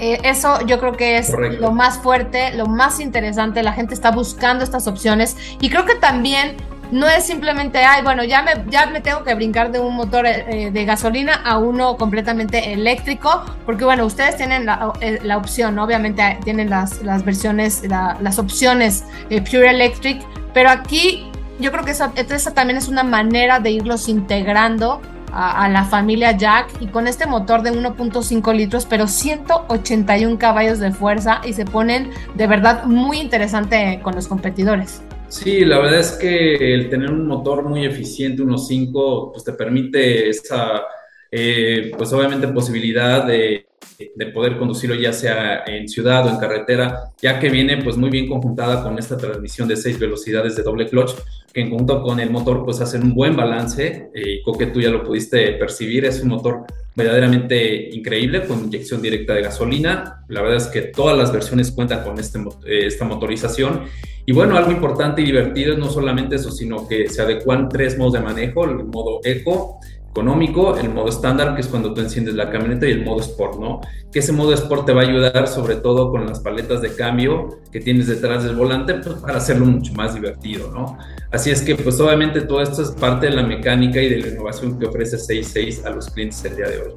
Eh, 0.00 0.18
eso 0.24 0.64
yo 0.66 0.80
creo 0.80 0.92
que 0.92 1.18
es 1.18 1.32
lo 1.60 1.72
más 1.72 1.98
fuerte, 1.98 2.54
lo 2.54 2.66
más 2.66 3.00
interesante, 3.00 3.62
la 3.62 3.72
gente 3.72 3.94
está 3.94 4.10
buscando 4.10 4.64
estas 4.64 4.86
opciones 4.86 5.36
y 5.60 5.68
creo 5.68 5.84
que 5.84 5.94
también 5.94 6.56
no 6.90 7.08
es 7.08 7.24
simplemente, 7.24 7.78
ay, 7.78 8.02
bueno, 8.02 8.24
ya 8.24 8.42
me, 8.42 8.52
ya 8.68 8.86
me 8.86 9.00
tengo 9.00 9.22
que 9.22 9.34
brincar 9.34 9.70
de 9.70 9.78
un 9.78 9.94
motor 9.94 10.26
eh, 10.26 10.70
de 10.72 10.84
gasolina 10.84 11.34
a 11.44 11.58
uno 11.58 11.96
completamente 11.96 12.72
eléctrico, 12.72 13.44
porque 13.64 13.84
bueno, 13.84 14.04
ustedes 14.06 14.36
tienen 14.36 14.66
la, 14.66 14.92
eh, 15.00 15.20
opción, 15.34 15.78
obviamente 15.78 16.38
tienen 16.44 16.68
las, 16.68 17.02
las 17.02 17.24
versiones, 17.24 17.82
las 17.88 18.38
opciones 18.38 19.04
eh, 19.30 19.40
Pure 19.40 19.70
Electric, 19.70 20.22
pero 20.52 20.70
aquí 20.70 21.30
yo 21.60 21.70
creo 21.70 21.84
que 21.84 21.92
esa, 21.92 22.12
esa 22.16 22.54
también 22.54 22.76
es 22.76 22.88
una 22.88 23.04
manera 23.04 23.60
de 23.60 23.70
irlos 23.70 24.08
integrando 24.08 25.00
a, 25.32 25.68
la 25.68 25.84
familia 25.84 26.36
Jack 26.36 26.68
y 26.80 26.86
con 26.86 27.06
este 27.06 27.26
motor 27.26 27.62
de 27.62 27.72
1.5 27.72 28.54
litros, 28.54 28.86
pero 28.86 29.06
181 29.06 30.38
caballos 30.38 30.78
de 30.78 30.92
fuerza 30.92 31.40
y 31.44 31.52
se 31.52 31.64
ponen 31.64 32.10
de 32.34 32.46
verdad 32.46 32.84
muy 32.84 33.18
interesante 33.18 34.00
con 34.02 34.14
los 34.14 34.28
competidores. 34.28 35.02
Sí, 35.28 35.64
la 35.64 35.78
verdad 35.78 36.00
es 36.00 36.12
que 36.12 36.74
el 36.74 36.90
tener 36.90 37.10
un 37.10 37.26
motor 37.26 37.62
muy 37.62 37.84
eficiente, 37.84 38.42
1.5, 38.42 39.30
pues 39.32 39.44
te 39.44 39.52
permite 39.52 40.28
esa, 40.28 40.82
eh, 41.30 41.92
pues 41.96 42.12
obviamente 42.12 42.48
posibilidad 42.48 43.24
de, 43.24 43.66
de, 44.14 44.26
poder 44.26 44.58
conducirlo 44.58 44.94
ya 44.94 45.12
sea 45.12 45.64
en 45.66 45.88
ciudad 45.88 46.26
o 46.26 46.30
en 46.30 46.38
carretera, 46.38 47.12
ya 47.20 47.38
que 47.38 47.48
viene 47.48 47.82
pues 47.82 47.96
muy 47.96 48.10
bien 48.10 48.28
conjuntada 48.28 48.82
con 48.82 48.98
esta 48.98 49.16
transmisión 49.16 49.68
de 49.68 49.76
seis 49.76 49.98
velocidades 49.98 50.56
de 50.56 50.62
doble 50.62 50.88
clutch, 50.88 51.12
que 51.52 51.60
en 51.60 51.70
conjunto 51.70 52.02
con 52.02 52.20
el 52.20 52.30
motor 52.30 52.64
pues 52.64 52.80
hacen 52.80 53.02
un 53.02 53.14
buen 53.14 53.36
balance, 53.36 54.10
eh, 54.14 54.30
y 54.34 54.42
creo 54.42 54.58
que 54.58 54.66
tú 54.66 54.80
ya 54.80 54.90
lo 54.90 55.04
pudiste 55.04 55.52
percibir, 55.52 56.04
es 56.04 56.22
un 56.22 56.30
motor 56.30 56.64
verdaderamente 56.94 57.90
increíble 57.90 58.46
con 58.46 58.64
inyección 58.64 59.00
directa 59.00 59.34
de 59.34 59.42
gasolina. 59.42 60.24
La 60.28 60.42
verdad 60.42 60.58
es 60.58 60.66
que 60.66 60.82
todas 60.82 61.16
las 61.16 61.32
versiones 61.32 61.70
cuentan 61.70 62.02
con 62.02 62.18
este, 62.18 62.38
eh, 62.66 62.86
esta 62.86 63.04
motorización. 63.04 63.84
Y 64.26 64.32
bueno, 64.32 64.56
algo 64.56 64.70
importante 64.70 65.22
y 65.22 65.24
divertido 65.24 65.72
es 65.72 65.78
no 65.78 65.88
solamente 65.88 66.36
eso, 66.36 66.50
sino 66.50 66.86
que 66.86 67.08
se 67.08 67.22
adecuan 67.22 67.68
tres 67.68 67.96
modos 67.96 68.14
de 68.14 68.20
manejo, 68.20 68.64
el 68.64 68.84
modo 68.84 69.20
eco, 69.24 69.80
económico, 70.10 70.76
el 70.76 70.90
modo 70.90 71.08
estándar, 71.08 71.54
que 71.54 71.60
es 71.60 71.68
cuando 71.68 71.94
tú 71.94 72.00
enciendes 72.00 72.34
la 72.34 72.50
camioneta, 72.50 72.86
y 72.86 72.92
el 72.92 73.04
modo 73.04 73.20
sport, 73.20 73.58
¿no? 73.60 73.80
Que 74.12 74.18
ese 74.18 74.32
modo 74.32 74.52
sport 74.54 74.86
te 74.86 74.92
va 74.92 75.02
a 75.02 75.04
ayudar 75.04 75.46
sobre 75.46 75.76
todo 75.76 76.10
con 76.10 76.26
las 76.26 76.40
paletas 76.40 76.82
de 76.82 76.94
cambio 76.94 77.60
que 77.70 77.80
tienes 77.80 78.08
detrás 78.08 78.42
del 78.42 78.56
volante, 78.56 78.94
pues 78.94 79.16
para 79.16 79.38
hacerlo 79.38 79.66
mucho 79.66 79.92
más 79.94 80.14
divertido, 80.14 80.70
¿no? 80.72 80.98
Así 81.30 81.50
es 81.50 81.62
que, 81.62 81.76
pues 81.76 82.00
obviamente 82.00 82.40
todo 82.42 82.60
esto 82.60 82.82
es 82.82 82.90
parte 82.90 83.26
de 83.26 83.32
la 83.32 83.44
mecánica 83.44 84.02
y 84.02 84.08
de 84.08 84.18
la 84.18 84.28
innovación 84.28 84.78
que 84.78 84.86
ofrece 84.86 85.16
66 85.16 85.84
a 85.84 85.90
los 85.90 86.10
clientes 86.10 86.44
el 86.44 86.56
día 86.56 86.68
de 86.68 86.78
hoy. 86.78 86.92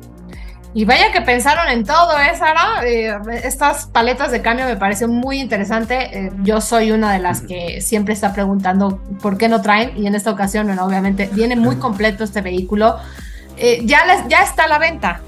Y 0.75 0.85
vaya 0.85 1.11
que 1.11 1.21
pensaron 1.21 1.69
en 1.69 1.83
todo, 1.83 2.19
¿eh, 2.19 2.35
Sara? 2.35 2.83
Eh, 2.83 3.15
estas 3.43 3.85
paletas 3.85 4.31
de 4.31 4.41
cambio 4.41 4.65
me 4.65 4.75
pareció 4.75 5.07
muy 5.07 5.39
interesante. 5.39 5.95
Eh, 6.17 6.31
yo 6.41 6.61
soy 6.61 6.91
una 6.91 7.13
de 7.13 7.19
las 7.19 7.41
que 7.41 7.79
siempre 7.81 8.15
está 8.15 8.33
preguntando 8.33 8.99
por 9.21 9.37
qué 9.37 9.47
no 9.47 9.61
traen 9.61 9.95
y 9.95 10.07
en 10.07 10.15
esta 10.15 10.31
ocasión, 10.31 10.65
bueno, 10.65 10.83
obviamente, 10.83 11.29
viene 11.31 11.55
muy 11.55 11.75
completo 11.75 12.23
este 12.23 12.41
vehículo. 12.41 12.97
Eh, 13.57 13.81
ya, 13.85 14.03
les, 14.05 14.27
ya 14.27 14.41
está 14.41 14.63
a 14.63 14.67
la 14.67 14.79
venta. 14.79 15.21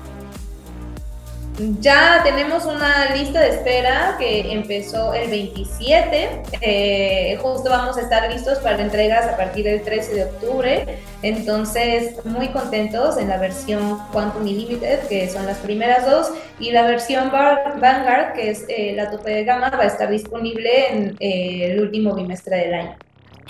Ya 1.58 2.22
tenemos 2.24 2.66
una 2.66 3.16
lista 3.16 3.40
de 3.40 3.50
espera 3.50 4.18
que 4.20 4.52
empezó 4.52 5.14
el 5.14 5.30
27. 5.30 6.42
Eh, 6.60 7.38
justo 7.42 7.70
vamos 7.70 7.98
a 7.98 8.02
estar 8.02 8.30
listos 8.30 8.60
para 8.60 8.82
entregas 8.82 9.26
a 9.26 9.38
partir 9.38 9.64
del 9.64 9.82
13 9.82 10.16
de 10.16 10.24
octubre. 10.26 10.86
Entonces, 11.22 12.26
muy 12.26 12.50
contentos 12.50 13.18
en 13.18 13.30
la 13.30 13.38
versión 13.38 14.00
Quantum 14.12 14.44
Limited, 14.44 15.08
que 15.08 15.30
son 15.30 15.46
las 15.46 15.58
primeras 15.60 16.06
dos, 16.06 16.30
y 16.60 16.72
la 16.72 16.84
versión 16.84 17.32
Vanguard, 17.32 18.34
que 18.34 18.50
es 18.50 18.66
eh, 18.68 18.92
la 18.94 19.10
tope 19.10 19.32
de 19.32 19.46
gama, 19.46 19.70
va 19.70 19.84
a 19.84 19.88
estar 19.88 20.10
disponible 20.10 20.92
en 20.92 21.16
eh, 21.22 21.72
el 21.72 21.80
último 21.80 22.14
bimestre 22.16 22.58
del 22.58 22.74
año. 22.74 22.98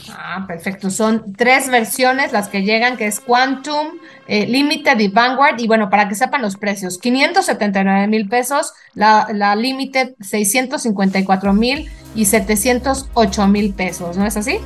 Ah, 0.10 0.46
perfecto. 0.48 0.90
Son 0.90 1.34
tres 1.34 1.70
versiones 1.70 2.32
las 2.32 2.48
que 2.48 2.64
llegan, 2.64 2.98
que 2.98 3.08
es 3.08 3.20
Quantum, 3.20 4.00
eh, 4.28 4.46
Limited 4.46 5.00
y 5.00 5.08
Vanguard. 5.08 5.60
Y 5.60 5.68
bueno, 5.68 5.90
para 5.90 6.08
que 6.08 6.16
sepan 6.16 6.42
los 6.42 6.58
precios, 6.58 6.98
579 6.98 8.08
mil 8.08 8.28
pesos, 8.28 8.74
la, 8.94 9.28
la 9.34 9.56
Limited 9.56 10.16
654 10.20 11.54
mil 11.54 11.90
y 12.14 12.26
708 12.26 13.48
mil 13.48 13.74
pesos, 13.74 14.18
¿no 14.18 14.26
es 14.26 14.38
así? 14.38 14.60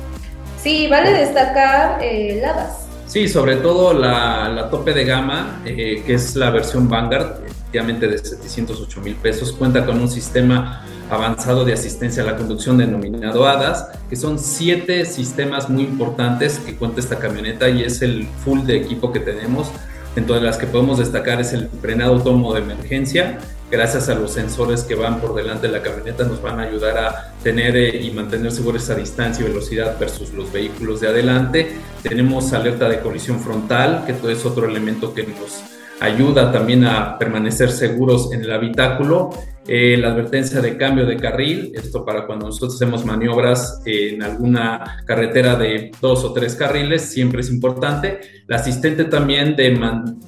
Sí, 0.62 0.88
vale 0.88 1.12
destacar 1.12 1.98
eh, 2.02 2.38
la 2.42 2.52
base. 2.52 2.90
Sí, 3.06 3.28
sobre 3.28 3.56
todo 3.56 3.92
la, 3.92 4.48
la 4.48 4.70
tope 4.70 4.92
de 4.92 5.04
gama, 5.04 5.62
eh, 5.64 6.02
que 6.06 6.14
es 6.14 6.36
la 6.36 6.50
versión 6.50 6.88
Vanguard, 6.88 7.44
efectivamente 7.44 8.06
de 8.06 8.18
708 8.18 9.00
mil 9.00 9.16
pesos, 9.16 9.52
cuenta 9.52 9.84
con 9.84 10.00
un 10.00 10.08
sistema 10.08 10.84
avanzado 11.10 11.64
de 11.64 11.72
asistencia 11.72 12.22
a 12.22 12.26
la 12.26 12.36
conducción 12.36 12.78
denominado 12.78 13.46
ADAS, 13.46 13.88
que 14.08 14.16
son 14.16 14.38
siete 14.38 15.04
sistemas 15.04 15.68
muy 15.68 15.82
importantes 15.82 16.58
que 16.58 16.76
cuenta 16.76 17.00
esta 17.00 17.18
camioneta 17.18 17.68
y 17.68 17.82
es 17.82 18.00
el 18.02 18.26
full 18.44 18.60
de 18.60 18.76
equipo 18.76 19.12
que 19.12 19.20
tenemos. 19.20 19.70
Entre 20.16 20.40
las 20.40 20.56
que 20.56 20.66
podemos 20.66 20.98
destacar 20.98 21.40
es 21.40 21.52
el 21.52 21.68
frenado 21.68 22.14
autónomo 22.14 22.52
de 22.54 22.60
emergencia. 22.60 23.38
Gracias 23.70 24.08
a 24.08 24.16
los 24.16 24.32
sensores 24.32 24.82
que 24.82 24.96
van 24.96 25.20
por 25.20 25.34
delante 25.36 25.68
de 25.68 25.72
la 25.72 25.82
camioneta 25.82 26.24
nos 26.24 26.42
van 26.42 26.58
a 26.58 26.64
ayudar 26.64 26.98
a 26.98 27.34
tener 27.44 27.76
eh, 27.76 28.02
y 28.02 28.10
mantener 28.10 28.50
segura 28.50 28.78
esa 28.78 28.96
distancia 28.96 29.44
y 29.44 29.48
velocidad 29.48 29.96
versus 30.00 30.32
los 30.32 30.52
vehículos 30.52 31.00
de 31.00 31.08
adelante. 31.08 31.76
Tenemos 32.02 32.52
alerta 32.52 32.88
de 32.88 32.98
colisión 32.98 33.38
frontal, 33.38 34.04
que 34.06 34.32
es 34.32 34.44
otro 34.44 34.68
elemento 34.68 35.14
que 35.14 35.22
nos 35.22 35.62
ayuda 36.00 36.50
también 36.50 36.84
a 36.84 37.18
permanecer 37.18 37.70
seguros 37.70 38.32
en 38.32 38.42
el 38.42 38.52
habitáculo 38.52 39.30
eh, 39.72 39.96
la 39.98 40.08
advertencia 40.08 40.60
de 40.60 40.76
cambio 40.76 41.06
de 41.06 41.16
carril, 41.16 41.70
esto 41.74 42.04
para 42.04 42.26
cuando 42.26 42.46
nosotros 42.46 42.74
hacemos 42.74 43.04
maniobras 43.04 43.82
en 43.84 44.22
alguna 44.22 45.02
carretera 45.04 45.54
de 45.54 45.92
dos 46.00 46.24
o 46.24 46.32
tres 46.32 46.56
carriles, 46.56 47.02
siempre 47.02 47.42
es 47.42 47.50
importante. 47.50 48.20
La 48.48 48.56
asistente 48.56 49.04
también 49.04 49.54
de 49.54 49.70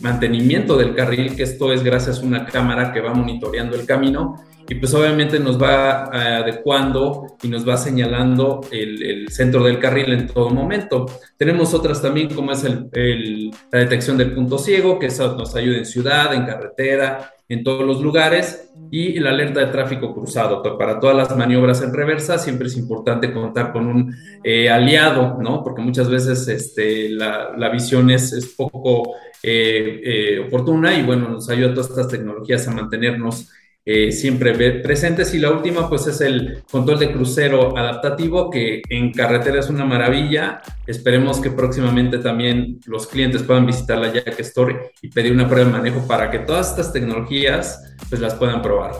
mantenimiento 0.01 0.77
del 0.77 0.95
carril, 0.95 1.35
que 1.35 1.43
esto 1.45 1.73
es 1.73 1.83
gracias 1.83 2.21
a 2.21 2.23
una 2.23 2.45
cámara 2.45 2.93
que 2.93 3.01
va 3.01 3.15
monitoreando 3.15 3.75
el 3.75 3.85
camino 3.85 4.37
y 4.69 4.75
pues 4.77 4.95
obviamente 4.95 5.39
nos 5.39 5.61
va 5.61 6.11
eh, 6.13 6.19
adecuando 6.43 7.37
y 7.43 7.49
nos 7.49 7.69
va 7.69 7.77
señalando 7.77 8.61
el, 8.71 9.29
centro 9.29 9.65
del 9.65 9.79
carril 9.79 10.13
en 10.13 10.27
todo 10.27 10.51
momento. 10.51 11.07
Tenemos 11.37 11.75
otras 11.75 12.01
también 12.01 12.35
como 12.35 12.53
es 12.53 12.65
el, 12.65 13.51
la 13.71 13.79
detección 13.79 14.17
del 14.17 14.33
punto 14.33 14.59
ciego, 14.59 14.99
que 14.99 15.07
eso 15.07 15.37
nos 15.37 15.55
ayuda 15.57 15.79
en 15.79 15.87
ciudad, 15.87 16.35
en 16.35 16.45
carretera, 16.45 17.33
en 17.49 17.65
todos 17.65 17.85
los 17.85 18.01
lugares 18.01 18.71
y 18.91 19.19
la 19.19 19.31
alerta 19.31 19.61
de 19.61 19.67
tráfico 19.67 20.15
cruzado. 20.15 20.63
Para 20.79 21.01
todas 21.01 21.17
las 21.17 21.37
maniobras 21.37 21.83
en 21.83 21.93
reversa 21.93 22.39
siempre 22.39 22.69
es 22.69 22.77
importante 22.77 23.33
contar 23.33 23.73
con 23.73 23.87
un 23.87 24.15
eh, 24.45 24.71
aliado, 24.71 25.39
¿no? 25.41 25.63
Porque 25.63 25.83
muchas 25.83 26.09
veces 26.09 26.47
este, 26.49 27.11
la, 27.11 27.53
la 27.57 27.69
visión 27.69 28.11
es, 28.11 28.33
es 28.33 28.47
poco 28.55 29.15
eh, 29.43 30.41
oportuna 30.47 30.95
y 30.95 31.03
bueno, 31.03 31.29
nos 31.29 31.49
ayuda 31.49 31.75
todas 31.75 31.91
estas 31.91 32.09
tecnologías 32.09 32.69
a 32.69 32.71
mantenernos 32.73 33.51
eh, 33.85 34.13
siempre 34.13 34.53
presentes. 34.81 35.35
Y 35.35 35.39
la 35.39 35.51
última, 35.51 35.89
pues, 35.89 36.07
es 36.07 36.21
el 36.21 36.63
control 36.71 36.99
de 36.99 37.13
crucero 37.13 37.77
adaptativo, 37.77 38.51
que 38.51 38.83
en 38.89 39.13
carretera 39.13 39.61
es 39.61 39.69
una 39.69 39.85
maravilla. 39.85 40.63
Esperemos 40.87 41.41
que 41.41 41.51
próximamente 41.51 42.19
también 42.19 42.81
los 42.87 43.07
clientes 43.07 43.43
puedan 43.43 43.67
visitar 43.67 43.99
la 43.99 44.13
Jack 44.13 44.39
Store 44.41 44.93
y 45.01 45.09
pedir 45.09 45.33
una 45.33 45.49
prueba 45.49 45.67
de 45.67 45.73
manejo 45.73 46.07
para 46.07 46.31
que 46.31 46.41
todas 46.41 46.71
estas 46.71 46.93
tecnologías, 46.93 47.97
pues, 48.09 48.21
las 48.21 48.35
puedan 48.35 48.63
probar. 48.63 48.93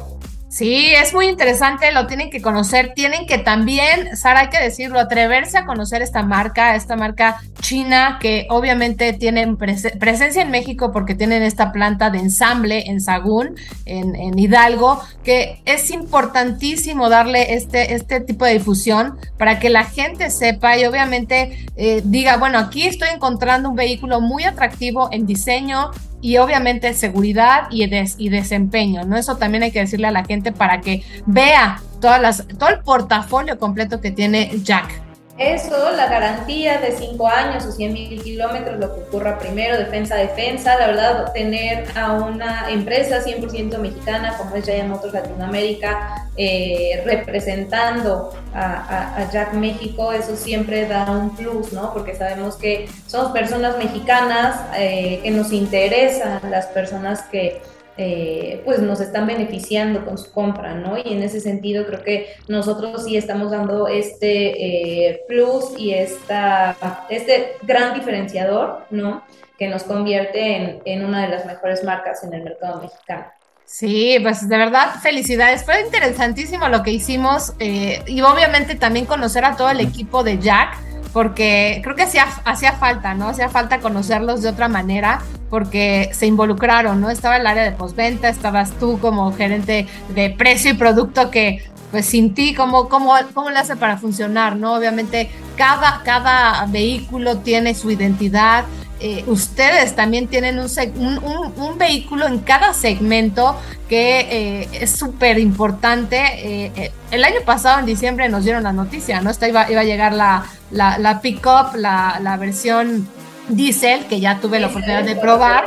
Sí, 0.53 0.93
es 0.93 1.15
muy 1.15 1.29
interesante, 1.29 1.91
lo 1.93 2.07
tienen 2.07 2.29
que 2.29 2.43
conocer, 2.43 2.93
tienen 2.95 3.25
que 3.25 3.39
también, 3.39 4.15
Sara, 4.19 4.41
hay 4.41 4.49
que 4.51 4.61
decirlo, 4.61 5.01
atreverse 5.01 5.57
a 5.57 5.65
conocer 5.65 6.03
esta 6.03 6.23
marca, 6.25 6.77
esta 6.77 6.95
marca 6.95 7.41
china 7.63 8.19
que 8.21 8.47
obviamente 8.51 9.15
tienen 9.15 9.57
presencia 9.57 10.43
en 10.43 10.51
México 10.51 10.93
porque 10.93 11.15
tienen 11.15 11.43
esta 11.43 11.73
planta 11.73 12.11
de 12.11 12.19
ensamble 12.19 12.91
en 12.91 13.01
Sagún, 13.01 13.57
en, 13.87 14.39
Hidalgo, 14.39 15.01
que 15.25 15.63
es 15.65 15.91
importantísimo 15.91 17.09
darle 17.09 17.55
este, 17.55 17.95
este 17.95 18.21
tipo 18.21 18.45
de 18.45 18.53
difusión 18.53 19.17
para 19.39 19.59
que 19.59 19.71
la 19.71 19.85
gente 19.85 20.29
sepa 20.29 20.77
y 20.77 20.85
obviamente 20.85 21.67
eh, 21.77 22.03
diga, 22.05 22.37
bueno, 22.37 22.59
aquí 22.59 22.87
estoy 22.87 23.09
encontrando 23.09 23.71
un 23.71 23.77
vehículo 23.77 24.21
muy 24.21 24.45
atractivo 24.45 25.09
en 25.13 25.25
diseño, 25.25 25.93
y 26.23 26.39
obviamente 26.39 26.95
seguridad 26.95 27.65
y, 27.71 27.85
y 27.85 28.29
desempeño, 28.31 29.05
¿no? 29.05 29.19
Eso 29.19 29.37
también 29.37 29.65
hay 29.65 29.73
que 29.73 29.81
decirle 29.81 30.07
a 30.07 30.13
la 30.13 30.25
gente 30.25 30.53
para 30.53 30.81
que 30.81 31.03
vea 31.27 31.83
todas 32.01 32.23
las, 32.23 32.47
todo 32.59 32.71
el 32.71 32.79
portafolio 32.79 33.59
completo 33.59 34.01
que 34.01 34.13
tiene 34.13 34.51
Jack. 34.63 35.12
Eso, 35.43 35.91
la 35.97 36.07
garantía 36.07 36.79
de 36.79 36.93
5 36.93 37.27
años 37.27 37.67
o 37.67 37.73
100 37.73 37.93
mil 37.93 38.23
kilómetros, 38.23 38.79
lo 38.79 38.95
que 38.95 39.01
ocurra 39.03 39.41
primero, 39.41 39.77
defensa, 39.77 40.15
defensa, 40.15 40.79
la 40.79 40.87
verdad, 40.87 41.33
tener 41.33 41.85
a 41.97 42.13
una 42.13 42.71
empresa 42.71 43.25
100% 43.25 43.77
mexicana 43.79 44.37
como 44.39 44.55
es 44.55 44.65
Giant 44.65 44.89
Motors 44.89 45.13
Latinoamérica 45.13 46.29
eh, 46.37 47.03
representando 47.05 48.33
a, 48.55 49.29
Jack 49.33 49.55
México, 49.55 50.13
eso 50.13 50.37
siempre 50.37 50.87
da 50.87 51.11
un 51.11 51.35
plus, 51.35 51.73
¿no? 51.73 51.93
Porque 51.93 52.15
sabemos 52.15 52.57
que 52.57 52.89
somos 53.07 53.33
personas 53.33 53.77
mexicanas, 53.79 54.61
eh, 54.77 55.21
que 55.23 55.31
nos 55.31 55.53
interesan 55.53 56.41
las 56.51 56.67
personas 56.67 57.23
que 57.23 57.63
eh, 57.99 58.63
pues 58.65 58.81
nos 58.81 59.01
están 59.01 59.27
beneficiando 59.27 60.05
con 60.05 60.17
su 60.17 60.33
compra, 60.33 60.75
¿no? 60.75 60.97
Y 60.97 61.13
en 61.13 61.23
ese 61.23 61.41
sentido 61.41 61.85
creo 61.85 62.03
que 62.03 62.35
nosotros 62.49 63.05
sí 63.05 63.19
estamos 63.19 63.51
dando 63.51 63.87
este 63.87 65.11
eh, 65.11 65.21
plus 65.29 65.75
y 65.79 65.93
esta, 65.93 66.75
este 67.11 67.57
gran 67.63 67.93
diferenciador, 67.95 68.87
¿no? 68.91 69.23
Que 69.59 69.69
nos 69.69 69.83
convierte 69.83 70.81
en, 70.85 71.05
una 71.05 71.23
de 71.23 71.29
las 71.29 71.45
mejores 71.45 71.85
marcas 71.85 72.25
en 72.25 72.33
el 72.33 72.43
mercado 72.45 72.81
mexicano. 72.81 73.27
Sí, 73.67 74.19
pues 74.23 74.49
de 74.49 74.57
verdad, 74.57 74.95
felicidades. 75.03 75.65
Fue 75.65 75.81
interesantísimo 75.83 76.69
lo 76.69 76.83
que 76.83 76.93
hicimos 76.93 77.53
eh, 77.59 78.03
y 78.07 78.23
obviamente 78.23 78.75
también 78.75 79.05
conocer 79.05 79.45
a 79.45 79.57
todo 79.57 79.71
el 79.71 79.81
equipo 79.81 80.23
de 80.23 80.39
Jack 80.39 80.79
porque 81.13 81.81
creo 81.83 81.95
que 81.95 82.03
hacía, 82.03 82.27
hacía 82.45 82.73
falta, 82.73 83.15
¿no? 83.15 83.29
Hacía 83.29 83.49
falta 83.49 83.81
conocerlos 83.81 84.43
de 84.43 84.49
otra 84.49 84.69
manera 84.69 85.21
porque 85.51 86.11
se 86.13 86.27
involucraron, 86.27 87.01
¿no? 87.01 87.11
Estaba 87.11 87.37
el 87.37 87.47
área 87.47 87.65
de 87.65 87.73
postventa, 87.73 88.29
estabas 88.29 88.71
tú 88.79 88.99
como 89.01 89.33
gerente 89.33 89.87
de 90.15 90.31
precio 90.31 90.71
y 90.71 90.75
producto 90.75 91.31
que 91.31 91.63
pues 91.93 92.07
sin 92.07 92.33
ti, 92.33 92.55
¿cómo, 92.55 92.89
cómo, 92.89 93.15
cómo 93.35 93.51
le 93.51 93.59
hace 93.59 93.77
para 93.77 93.99
funcionar? 93.99 94.57
¿no? 94.57 94.75
Obviamente 94.75 95.31
cada, 95.57 96.01
cada 96.05 96.65
vehículo 96.67 97.39
tiene 97.39 97.75
su 97.75 97.91
identidad, 97.91 98.65
eh, 99.05 99.25
ustedes 99.27 99.97
también 99.97 100.29
tienen 100.29 100.61
un, 100.61 100.69
un, 100.97 101.53
un, 101.57 101.77
vehículo 101.77 102.29
en 102.29 102.39
cada 102.39 102.73
segmento 102.73 103.57
que 103.89 104.21
eh, 104.31 104.69
es 104.81 104.93
súper 104.93 105.41
importante. 105.41 106.21
Eh, 106.21 106.93
el 107.11 107.25
año 107.25 107.41
pasado, 107.45 107.81
en 107.81 107.87
diciembre, 107.87 108.29
nos 108.29 108.45
dieron 108.45 108.63
la 108.63 108.73
noticia, 108.73 109.21
¿no? 109.21 109.31
Esta 109.31 109.49
iba, 109.49 109.69
iba 109.69 109.81
a 109.81 109.85
llegar 109.85 110.13
la, 110.13 110.45
la, 110.71 110.99
la 110.99 111.21
pick-up, 111.21 111.75
la, 111.75 112.21
la, 112.23 112.37
versión 112.37 113.09
diésel, 113.49 114.07
que 114.07 114.21
ya 114.21 114.39
tuve 114.39 114.61
la 114.61 114.69
oportunidad 114.69 115.03
de 115.03 115.17
probar. 115.17 115.65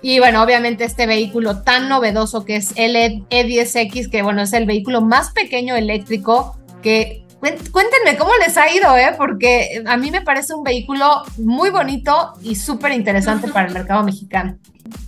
Y 0.00 0.20
bueno, 0.20 0.40
obviamente 0.40 0.84
este 0.84 1.08
vehículo 1.08 1.62
tan 1.62 1.88
novedoso 1.88 2.44
que 2.44 2.54
es 2.54 2.72
el 2.76 2.94
E10X, 3.30 4.10
que 4.10 4.22
bueno, 4.22 4.42
es 4.42 4.52
el 4.52 4.66
vehículo 4.66 5.00
más 5.00 5.32
pequeño 5.32 5.74
eléctrico 5.74 6.56
que 6.82 7.19
Cuéntenme 7.40 8.18
cómo 8.18 8.32
les 8.44 8.56
ha 8.58 8.70
ido, 8.70 8.96
¿eh? 8.96 9.14
porque 9.16 9.82
a 9.86 9.96
mí 9.96 10.10
me 10.10 10.20
parece 10.20 10.54
un 10.54 10.62
vehículo 10.62 11.22
muy 11.38 11.70
bonito 11.70 12.34
y 12.42 12.54
súper 12.54 12.92
interesante 12.92 13.48
para 13.48 13.68
el 13.68 13.72
mercado 13.72 14.02
mexicano. 14.04 14.58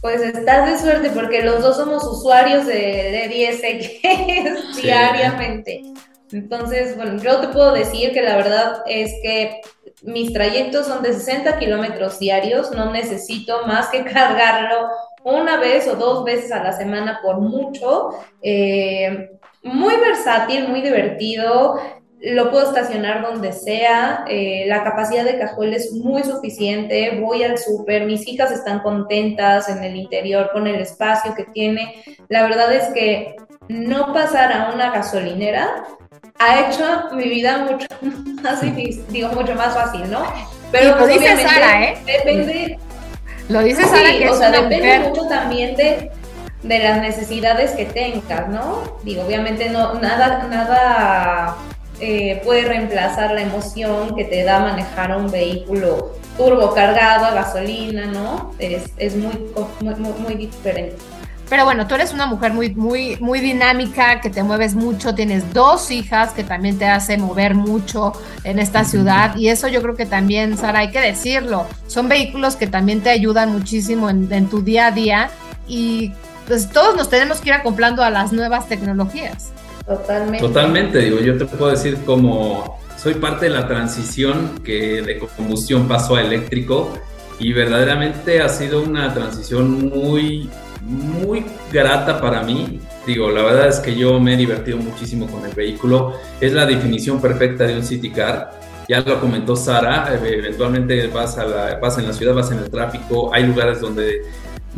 Pues 0.00 0.22
estás 0.22 0.70
de 0.70 0.78
suerte 0.78 1.10
porque 1.10 1.42
los 1.42 1.60
dos 1.60 1.76
somos 1.76 2.04
usuarios 2.04 2.66
de, 2.66 2.72
de 2.74 3.30
10X 3.30 4.76
diariamente. 4.82 5.82
Entonces, 6.30 6.96
bueno, 6.96 7.22
yo 7.22 7.40
te 7.40 7.48
puedo 7.48 7.72
decir 7.72 8.12
que 8.12 8.22
la 8.22 8.36
verdad 8.36 8.82
es 8.86 9.12
que 9.22 9.60
mis 10.02 10.32
trayectos 10.32 10.86
son 10.86 11.02
de 11.02 11.12
60 11.12 11.58
kilómetros 11.58 12.18
diarios, 12.18 12.70
no 12.70 12.90
necesito 12.92 13.66
más 13.66 13.88
que 13.88 14.04
cargarlo 14.12 14.88
una 15.22 15.58
vez 15.58 15.86
o 15.86 15.96
dos 15.96 16.24
veces 16.24 16.50
a 16.50 16.62
la 16.62 16.72
semana 16.72 17.20
por 17.22 17.40
mucho. 17.40 18.10
Eh, 18.40 19.28
muy 19.62 19.94
versátil, 19.96 20.68
muy 20.68 20.80
divertido 20.80 21.78
lo 22.22 22.50
puedo 22.50 22.68
estacionar 22.68 23.20
donde 23.22 23.52
sea, 23.52 24.24
eh, 24.28 24.64
la 24.68 24.84
capacidad 24.84 25.24
de 25.24 25.38
cajuel 25.38 25.74
es 25.74 25.92
muy 25.92 26.22
suficiente, 26.22 27.18
voy 27.20 27.42
al 27.42 27.58
súper, 27.58 28.04
mis 28.04 28.26
hijas 28.28 28.52
están 28.52 28.78
contentas 28.80 29.68
en 29.68 29.82
el 29.82 29.96
interior 29.96 30.50
con 30.52 30.68
el 30.68 30.76
espacio 30.76 31.34
que 31.34 31.44
tiene. 31.44 31.96
La 32.28 32.44
verdad 32.44 32.72
es 32.72 32.84
que 32.94 33.34
no 33.68 34.12
pasar 34.12 34.52
a 34.52 34.70
una 34.72 34.92
gasolinera 34.92 35.84
ha 36.38 36.60
hecho 36.60 36.84
mi 37.12 37.24
vida 37.24 37.58
mucho 37.58 37.86
más 38.42 38.60
difícil, 38.60 39.04
digo, 39.08 39.30
mucho 39.30 39.56
más 39.56 39.74
fácil, 39.74 40.08
¿no? 40.08 40.22
Pero 40.70 40.90
lo 40.90 40.98
pues, 40.98 41.14
dice 41.14 41.36
Sara, 41.42 41.84
¿eh? 41.84 41.98
Depende. 42.06 42.78
Lo 43.48 43.62
dice 43.62 43.82
Sara 43.82 44.16
que 44.16 44.30
o 44.30 44.34
sea, 44.36 44.52
depende 44.52 45.00
mucho 45.00 45.26
también 45.26 45.74
de, 45.74 46.10
de 46.62 46.78
las 46.78 47.00
necesidades 47.00 47.72
que 47.72 47.86
tengas, 47.86 48.48
¿no? 48.48 48.96
Digo, 49.02 49.24
obviamente 49.24 49.68
no, 49.70 49.94
nada, 49.94 50.46
nada 50.48 51.56
eh, 52.04 52.42
puede 52.44 52.64
reemplazar 52.64 53.30
la 53.30 53.42
emoción 53.42 54.16
que 54.16 54.24
te 54.24 54.42
da 54.42 54.58
manejar 54.58 55.16
un 55.16 55.30
vehículo 55.30 56.16
turbo 56.36 56.74
cargado 56.74 57.26
a 57.26 57.30
gasolina, 57.30 58.06
¿no? 58.06 58.52
Es, 58.58 59.14
muy, 59.14 59.52
muy, 59.80 60.12
muy, 60.18 60.34
diferente. 60.34 60.96
Pero 61.48 61.64
bueno, 61.64 61.86
tú 61.86 61.94
eres 61.94 62.12
una 62.12 62.26
mujer 62.26 62.54
muy, 62.54 62.74
muy, 62.74 63.16
muy 63.20 63.38
dinámica, 63.38 64.20
que 64.20 64.30
te 64.30 64.42
mueves 64.42 64.74
mucho, 64.74 65.14
tienes 65.14 65.54
dos 65.54 65.92
hijas 65.92 66.32
que 66.32 66.42
también 66.42 66.76
te 66.76 66.86
hace 66.86 67.18
mover 67.18 67.54
mucho 67.54 68.14
en 68.42 68.58
esta 68.58 68.82
ciudad 68.82 69.36
y 69.36 69.50
eso 69.50 69.68
yo 69.68 69.80
creo 69.80 69.94
que 69.94 70.06
también, 70.06 70.58
Sara, 70.58 70.80
hay 70.80 70.90
que 70.90 71.00
decirlo, 71.00 71.68
son 71.86 72.08
vehículos 72.08 72.56
que 72.56 72.66
también 72.66 73.00
te 73.00 73.10
ayudan 73.10 73.52
muchísimo 73.52 74.10
en, 74.10 74.26
en 74.32 74.48
tu 74.48 74.62
día 74.62 74.88
a 74.88 74.90
día 74.90 75.30
y 75.68 76.10
pues 76.48 76.68
todos 76.68 76.96
nos 76.96 77.08
tenemos 77.08 77.40
que 77.40 77.50
ir 77.50 77.54
acoplando 77.54 78.02
a 78.02 78.10
las 78.10 78.32
nuevas 78.32 78.66
tecnologías. 78.66 79.52
Totalmente. 79.86 80.46
Totalmente, 80.46 80.98
digo, 80.98 81.20
yo 81.20 81.36
te 81.36 81.44
puedo 81.44 81.70
decir 81.70 81.98
como 82.04 82.80
soy 83.02 83.14
parte 83.14 83.46
de 83.46 83.50
la 83.50 83.66
transición 83.66 84.60
que 84.62 85.02
de 85.02 85.18
combustión 85.18 85.88
pasó 85.88 86.14
a 86.14 86.20
eléctrico 86.20 86.92
y 87.40 87.52
verdaderamente 87.52 88.40
ha 88.40 88.48
sido 88.48 88.80
una 88.80 89.12
transición 89.12 89.88
muy, 89.88 90.48
muy 90.82 91.44
grata 91.72 92.20
para 92.20 92.44
mí. 92.44 92.80
Digo, 93.04 93.28
la 93.30 93.42
verdad 93.42 93.66
es 93.66 93.80
que 93.80 93.96
yo 93.96 94.20
me 94.20 94.34
he 94.34 94.36
divertido 94.36 94.78
muchísimo 94.78 95.26
con 95.26 95.44
el 95.44 95.52
vehículo. 95.52 96.14
Es 96.40 96.52
la 96.52 96.64
definición 96.64 97.20
perfecta 97.20 97.64
de 97.64 97.76
un 97.76 97.82
city 97.82 98.10
car. 98.10 98.60
Ya 98.88 99.00
lo 99.00 99.20
comentó 99.20 99.56
Sara, 99.56 100.14
eventualmente 100.14 101.08
vas, 101.08 101.38
a 101.38 101.44
la, 101.44 101.78
vas 101.80 101.98
en 101.98 102.06
la 102.06 102.12
ciudad, 102.12 102.34
vas 102.34 102.52
en 102.52 102.58
el 102.58 102.70
tráfico, 102.70 103.34
hay 103.34 103.44
lugares 103.44 103.80
donde 103.80 104.22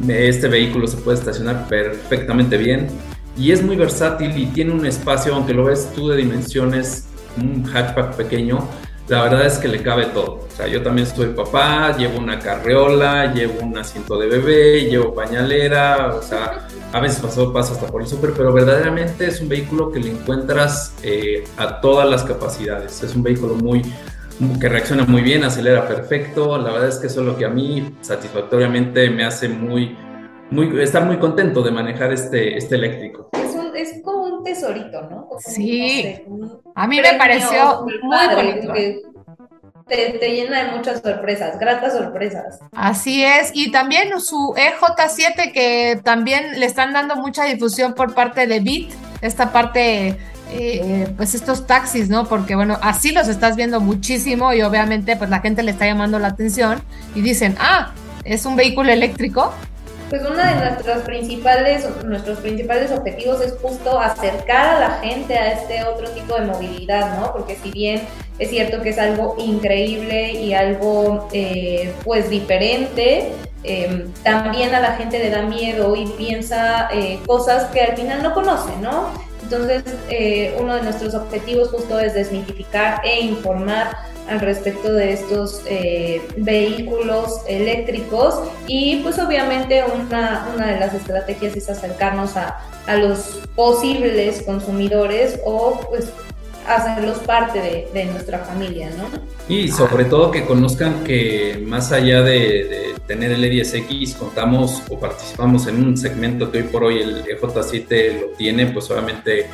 este 0.08 0.48
vehículo 0.48 0.86
se 0.86 0.96
puede 0.96 1.18
estacionar 1.18 1.68
perfectamente 1.68 2.56
bien 2.56 2.88
y 3.36 3.52
es 3.52 3.62
muy 3.62 3.76
versátil 3.76 4.36
y 4.36 4.46
tiene 4.46 4.72
un 4.72 4.86
espacio, 4.86 5.34
aunque 5.34 5.54
lo 5.54 5.64
ves 5.64 5.90
tú 5.94 6.08
de 6.08 6.16
dimensiones, 6.16 7.06
un 7.36 7.64
hatchback 7.64 8.14
pequeño, 8.14 8.68
la 9.08 9.24
verdad 9.24 9.46
es 9.46 9.58
que 9.58 9.68
le 9.68 9.82
cabe 9.82 10.06
todo. 10.06 10.46
O 10.46 10.56
sea, 10.56 10.66
yo 10.66 10.82
también 10.82 11.06
soy 11.06 11.28
papá, 11.28 11.96
llevo 11.96 12.18
una 12.18 12.38
carreola, 12.38 13.32
llevo 13.34 13.60
un 13.60 13.76
asiento 13.76 14.18
de 14.18 14.28
bebé, 14.28 14.82
llevo 14.82 15.14
pañalera, 15.14 16.14
o 16.14 16.22
sea, 16.22 16.68
a 16.92 17.00
veces 17.00 17.20
paso, 17.20 17.52
paso 17.52 17.74
hasta 17.74 17.86
por 17.86 18.00
el 18.00 18.08
súper, 18.08 18.32
pero 18.32 18.52
verdaderamente 18.52 19.26
es 19.26 19.40
un 19.40 19.48
vehículo 19.48 19.90
que 19.90 20.00
le 20.00 20.10
encuentras 20.10 20.94
eh, 21.02 21.44
a 21.56 21.80
todas 21.80 22.08
las 22.08 22.22
capacidades. 22.22 23.02
Es 23.02 23.14
un 23.14 23.22
vehículo 23.22 23.54
muy 23.54 23.82
que 24.60 24.68
reacciona 24.68 25.04
muy 25.04 25.22
bien, 25.22 25.44
acelera 25.44 25.86
perfecto. 25.86 26.58
La 26.58 26.72
verdad 26.72 26.88
es 26.88 26.96
que 26.96 27.06
eso 27.06 27.20
es 27.20 27.26
lo 27.26 27.36
que 27.36 27.44
a 27.44 27.50
mí 27.50 27.94
satisfactoriamente 28.00 29.08
me 29.10 29.24
hace 29.24 29.48
muy, 29.48 29.96
muy, 30.54 30.82
estar 30.82 31.04
muy 31.04 31.18
contento 31.18 31.62
de 31.62 31.70
manejar 31.70 32.12
este, 32.12 32.56
este 32.56 32.76
eléctrico. 32.76 33.28
Es, 33.32 33.54
un, 33.54 33.76
es 33.76 34.00
como 34.02 34.22
un 34.22 34.44
tesorito, 34.44 35.02
¿no? 35.02 35.28
sí, 35.38 36.22
a 36.74 36.86
mí 36.86 37.00
me 37.00 37.14
pareció 37.18 37.84
muy 37.84 38.34
bonito. 38.34 38.72
te, 39.88 40.18
te, 40.18 40.30
llena 40.30 40.64
de 40.64 40.76
muchas 40.76 41.02
sorpresas, 41.02 41.58
gratas 41.58 41.94
sorpresas. 41.94 42.60
Así 42.72 43.24
es, 43.24 43.50
y 43.52 43.70
también 43.72 44.20
su 44.20 44.54
EJ7 44.56 45.52
que 45.52 46.00
también 46.02 46.58
le 46.58 46.66
están 46.66 46.92
dando 46.92 47.16
mucha 47.16 47.44
difusión 47.44 47.94
por 47.94 48.14
parte 48.14 48.46
de 48.46 48.60
Bit, 48.60 48.92
esta 49.22 49.52
parte, 49.52 50.16
eh, 50.52 51.08
pues 51.16 51.34
estos 51.34 51.66
taxis, 51.66 52.08
¿no? 52.08 52.26
Porque 52.26 52.54
bueno, 52.54 52.78
así 52.80 53.12
los 53.12 53.28
estás 53.28 53.56
viendo 53.56 53.80
muchísimo 53.80 54.52
y 54.52 54.62
obviamente 54.62 55.16
pues 55.16 55.30
la 55.30 55.40
gente 55.40 55.62
le 55.64 55.72
está 55.72 55.86
llamando 55.86 56.18
la 56.18 56.28
atención 56.28 56.80
y 57.14 57.22
dicen, 57.22 57.56
ah, 57.58 57.92
es 58.24 58.46
un 58.46 58.56
vehículo 58.56 58.90
eléctrico, 58.90 59.52
pues 60.14 60.30
uno 60.30 60.44
de 60.44 60.54
nuestros 60.54 61.02
principales, 61.02 61.88
nuestros 62.04 62.38
principales 62.38 62.92
objetivos 62.92 63.40
es 63.40 63.54
justo 63.60 63.98
acercar 63.98 64.76
a 64.76 64.78
la 64.78 64.90
gente 65.00 65.34
a 65.34 65.54
este 65.54 65.82
otro 65.82 66.08
tipo 66.10 66.36
de 66.36 66.46
movilidad, 66.46 67.18
¿no? 67.18 67.32
Porque 67.32 67.56
si 67.56 67.72
bien 67.72 68.00
es 68.38 68.48
cierto 68.48 68.80
que 68.80 68.90
es 68.90 68.98
algo 68.98 69.34
increíble 69.38 70.34
y 70.34 70.54
algo 70.54 71.28
eh, 71.32 71.92
pues 72.04 72.30
diferente, 72.30 73.32
em, 73.64 74.12
también 74.22 74.72
a 74.76 74.80
la 74.80 74.92
gente 74.92 75.18
le 75.18 75.30
da 75.30 75.42
miedo 75.42 75.96
y 75.96 76.06
piensa 76.06 76.88
eh, 76.92 77.18
cosas 77.26 77.64
que 77.72 77.80
al 77.80 77.96
final 77.96 78.22
no 78.22 78.34
conoce, 78.34 78.70
¿no? 78.80 79.10
Entonces, 79.42 79.82
eh, 80.10 80.56
uno 80.60 80.76
de 80.76 80.82
nuestros 80.82 81.14
objetivos 81.14 81.70
justo 81.70 81.98
es 81.98 82.14
desmitificar 82.14 83.00
e 83.04 83.20
informar 83.20 83.96
al 84.28 84.40
respecto 84.40 84.92
de 84.92 85.12
estos 85.12 85.62
eh, 85.66 86.22
vehículos 86.36 87.40
eléctricos 87.46 88.40
y 88.66 88.96
pues 89.02 89.18
obviamente 89.18 89.82
una, 89.84 90.48
una 90.54 90.66
de 90.66 90.80
las 90.80 90.94
estrategias 90.94 91.56
es 91.56 91.68
acercarnos 91.68 92.36
a, 92.36 92.58
a 92.86 92.96
los 92.96 93.40
posibles 93.54 94.42
consumidores 94.42 95.38
o 95.44 95.80
pues 95.88 96.10
hacerlos 96.66 97.18
parte 97.18 97.88
de, 97.92 98.04
nuestra 98.06 98.38
familia, 98.38 98.90
¿no? 98.96 99.04
Y 99.54 99.68
sobre 99.68 100.04
todo 100.06 100.30
que 100.30 100.44
conozcan 100.44 101.04
que 101.04 101.62
más 101.64 101.92
allá 101.92 102.22
de, 102.22 102.94
tener 103.06 103.32
el 103.32 103.44
E10X, 103.44 104.16
contamos 104.16 104.82
o 104.88 104.98
participamos 104.98 105.66
en 105.66 105.84
un 105.84 105.96
segmento 105.96 106.50
que 106.50 106.58
hoy 106.58 106.64
por 106.64 106.84
hoy 106.84 107.02
el 107.02 107.24
EJ7 107.24 108.20
lo 108.20 108.26
tiene, 108.28 108.66
pues 108.66 108.90
obviamente 108.90 109.46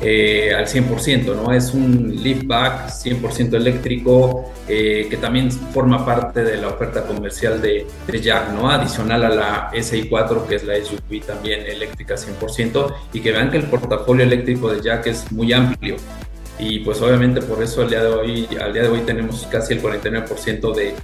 eh, 0.00 0.52
al 0.54 0.66
100%, 0.66 1.34
¿no? 1.34 1.52
Es 1.52 1.72
un 1.72 2.14
liftback 2.22 2.88
100% 2.88 3.54
eléctrico 3.54 4.52
eh, 4.68 5.06
que 5.08 5.16
también 5.16 5.50
forma 5.50 6.04
parte 6.04 6.44
de 6.44 6.56
la 6.58 6.68
oferta 6.68 7.04
comercial 7.04 7.62
de, 7.62 7.86
de, 8.06 8.20
Jack, 8.20 8.52
¿no? 8.52 8.70
Adicional 8.70 9.24
a 9.24 9.30
la 9.30 9.70
SI4, 9.72 10.46
que 10.46 10.56
es 10.56 10.64
la 10.64 10.74
SUV 10.76 11.24
también 11.26 11.60
eléctrica 11.66 12.16
100%, 12.16 12.94
y 13.12 13.20
que 13.20 13.32
vean 13.32 13.50
que 13.50 13.56
el 13.56 13.64
portafolio 13.64 14.24
eléctrico 14.24 14.72
de 14.72 14.82
Jack 14.82 15.06
es 15.06 15.32
muy 15.32 15.52
amplio 15.52 15.96
y 16.58 16.78
pues 16.80 17.00
obviamente 17.02 17.42
por 17.42 17.62
eso 17.62 17.82
al 17.82 17.90
día 17.90 18.02
de 18.02 18.08
hoy, 18.08 18.48
al 18.60 18.72
día 18.72 18.82
de 18.82 18.88
hoy 18.88 19.00
tenemos 19.00 19.46
casi 19.50 19.74
el 19.74 19.82
49% 19.82 20.74
de, 20.74 20.94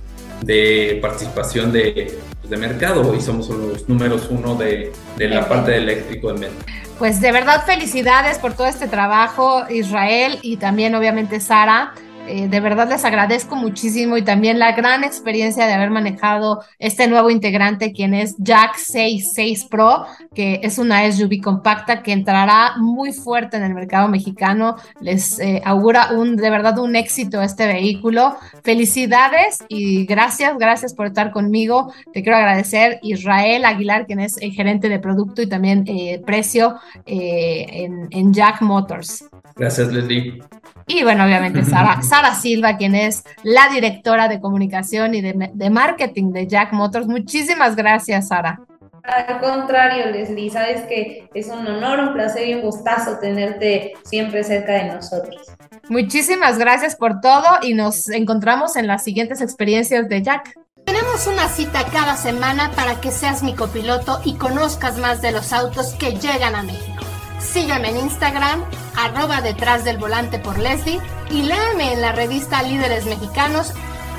de 0.43 0.99
participación 1.01 1.73
de, 1.73 2.19
de, 2.53 2.57
mercado 2.59 3.15
y 3.15 3.21
somos 3.21 3.49
los 3.49 3.89
números 3.89 4.29
uno 4.31 4.55
de, 4.55 4.93
de 5.17 5.29
la 5.29 5.49
parte 5.49 5.73
de 5.73 5.79
eléctrico 5.79 6.31
en 6.31 6.41
México. 6.41 6.63
Pues 6.99 7.21
de 7.21 7.33
verdad 7.33 7.65
felicidades 7.65 8.39
por 8.39 8.55
todo 8.55 8.67
este 8.67 8.87
trabajo, 8.87 9.65
Israel 9.69 10.39
y 10.43 10.57
también 10.59 10.95
obviamente 10.95 11.41
Sara. 11.41 11.95
Eh, 12.29 12.47
de 12.49 12.61
verdad 12.61 12.89
les 12.89 13.05
agradezco 13.05 13.57
muchísimo 13.57 14.17
y 14.17 14.23
también 14.23 14.61
la 14.61 14.73
gran 14.73 15.03
experiencia 15.03 15.67
de 15.67 15.73
haber 15.73 15.91
manejado 15.91 16.63
este 16.79 17.09
nuevo 17.09 17.31
integrante, 17.31 17.93
quien 17.93 18.15
es 18.15 18.37
Jack 18.39 18.77
66 18.77 19.65
Pro, 19.65 20.07
que 20.33 20.61
es 20.63 20.79
una 20.79 21.11
SUV 21.11 21.41
compacta 21.43 22.03
que 22.03 22.13
entrará 22.13 22.75
muy 22.79 23.13
fuerte 23.13 23.57
en 23.57 23.65
el 23.65 23.75
mercado 23.75 24.09
mexicano. 24.09 24.77
Les 25.01 25.41
eh, 25.41 25.61
augura 25.65 26.13
un, 26.13 26.37
de 26.37 26.49
verdad 26.49 26.79
un 26.79 26.95
éxito 26.95 27.43
este 27.43 27.67
vehículo. 27.67 28.37
Felicidades 28.63 29.59
y 29.69 30.07
gracias, 30.07 30.57
gracias 30.59 30.95
por 30.95 31.07
estar 31.07 31.33
conmigo. 31.33 31.93
Te 32.13 32.23
quiero 32.23 32.39
agradecer 32.39 33.01
Israel 33.03 33.65
Aguilar, 33.65 34.07
quien 34.07 34.21
es 34.21 34.39
el 34.41 34.53
gerente 34.53 34.89
de 34.89 35.01
producto 35.01 35.43
y 35.43 35.49
también 35.49 35.85
eh, 35.89 36.23
precio 36.25 36.77
en, 37.05 38.07
en 38.11 38.33
Jack 38.33 38.63
Motors. 38.63 39.25
Gracias, 39.57 39.93
Leslie. 39.93 40.41
Y 40.87 41.03
bueno, 41.03 41.25
obviamente 41.25 41.65
Sara, 41.65 42.03
Sara 42.13 42.35
Silva, 42.35 42.77
quien 42.77 42.95
es 42.95 43.25
la 43.43 43.69
directora 43.69 44.29
de 44.29 44.39
comunicación 44.39 45.15
y 45.15 45.23
de, 45.23 45.71
marketing 45.71 46.33
de 46.33 46.47
Jack 46.47 46.75
Motors. 46.75 47.07
Muchísimas 47.07 47.75
gracias, 47.75 48.29
Sara. 48.29 48.61
Al 49.05 49.41
contrario, 49.41 50.11
Leslie, 50.11 50.51
sabes 50.51 50.83
que 50.83 51.31
es 51.33 51.49
un 51.49 51.67
honor, 51.67 52.01
un 52.01 52.13
placer 52.13 52.47
y 52.47 52.55
un 52.55 52.61
gustazo 52.61 53.17
tenerte 53.19 53.95
siempre 54.05 54.45
cerca 54.45 54.75
de 54.75 54.93
nosotros. 54.93 55.41
Muchísimas 55.89 56.59
gracias 56.59 56.97
por 56.97 57.23
todo 57.23 57.47
y 57.63 57.73
nos 57.73 58.11
encontramos 58.11 58.77
en 58.77 58.89
las 58.89 59.03
siguientes 59.03 59.41
experiencias 59.41 60.07
de 60.11 60.21
Jack. 60.21 60.55
Tenemos 60.85 61.27
una 61.27 61.49
cita 61.49 61.87
cada 61.95 62.19
semana 62.19 62.73
para 62.77 63.01
que 63.01 63.11
seas 63.11 63.43
mi 63.43 63.55
copiloto 63.55 64.21
y 64.23 64.35
conozcas 64.35 64.99
más 64.99 65.23
de 65.23 65.33
los 65.33 65.51
autos 65.55 65.95
que 65.95 66.11
llegan 66.11 66.57
a 66.57 66.63
México. 66.63 67.05
Sígueme 67.39 67.89
en 67.89 67.97
Instagram, 67.97 68.63
arroba 68.97 69.41
detrás 69.41 69.85
del 69.85 69.99
volante 69.99 70.39
por 70.39 70.59
Leslie 70.59 71.01
y 71.31 71.43
léame 71.43 71.93
en 71.93 72.01
la 72.01 72.13
revista 72.13 72.63
Líderes 72.63 73.07
Mexicanos. 73.07 73.73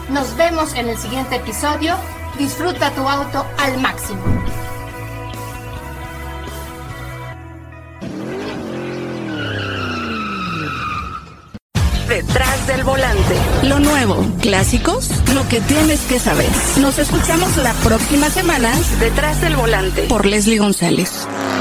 Nos 0.10 0.36
vemos 0.36 0.74
en 0.74 0.90
el 0.90 0.98
siguiente 0.98 1.38
episodio. 1.38 1.96
Disfruta 2.38 2.92
tu 2.92 3.08
auto 3.08 3.46
al 3.58 3.80
máximo. 3.80 4.22
Detrás 12.08 12.68
del 12.68 12.84
volante. 12.84 13.36
Lo 13.64 13.80
nuevo, 13.80 14.24
clásicos, 14.40 15.10
lo 15.34 15.48
que 15.48 15.62
tienes 15.62 16.02
que 16.02 16.20
saber. 16.20 16.50
Nos 16.80 17.00
escuchamos 17.00 17.58
la 17.58 17.74
próxima 17.74 18.30
semana. 18.30 18.72
Detrás 19.00 19.42
del 19.42 19.56
volante 19.56 20.04
por 20.04 20.26
Leslie 20.26 20.60
González. 20.60 21.28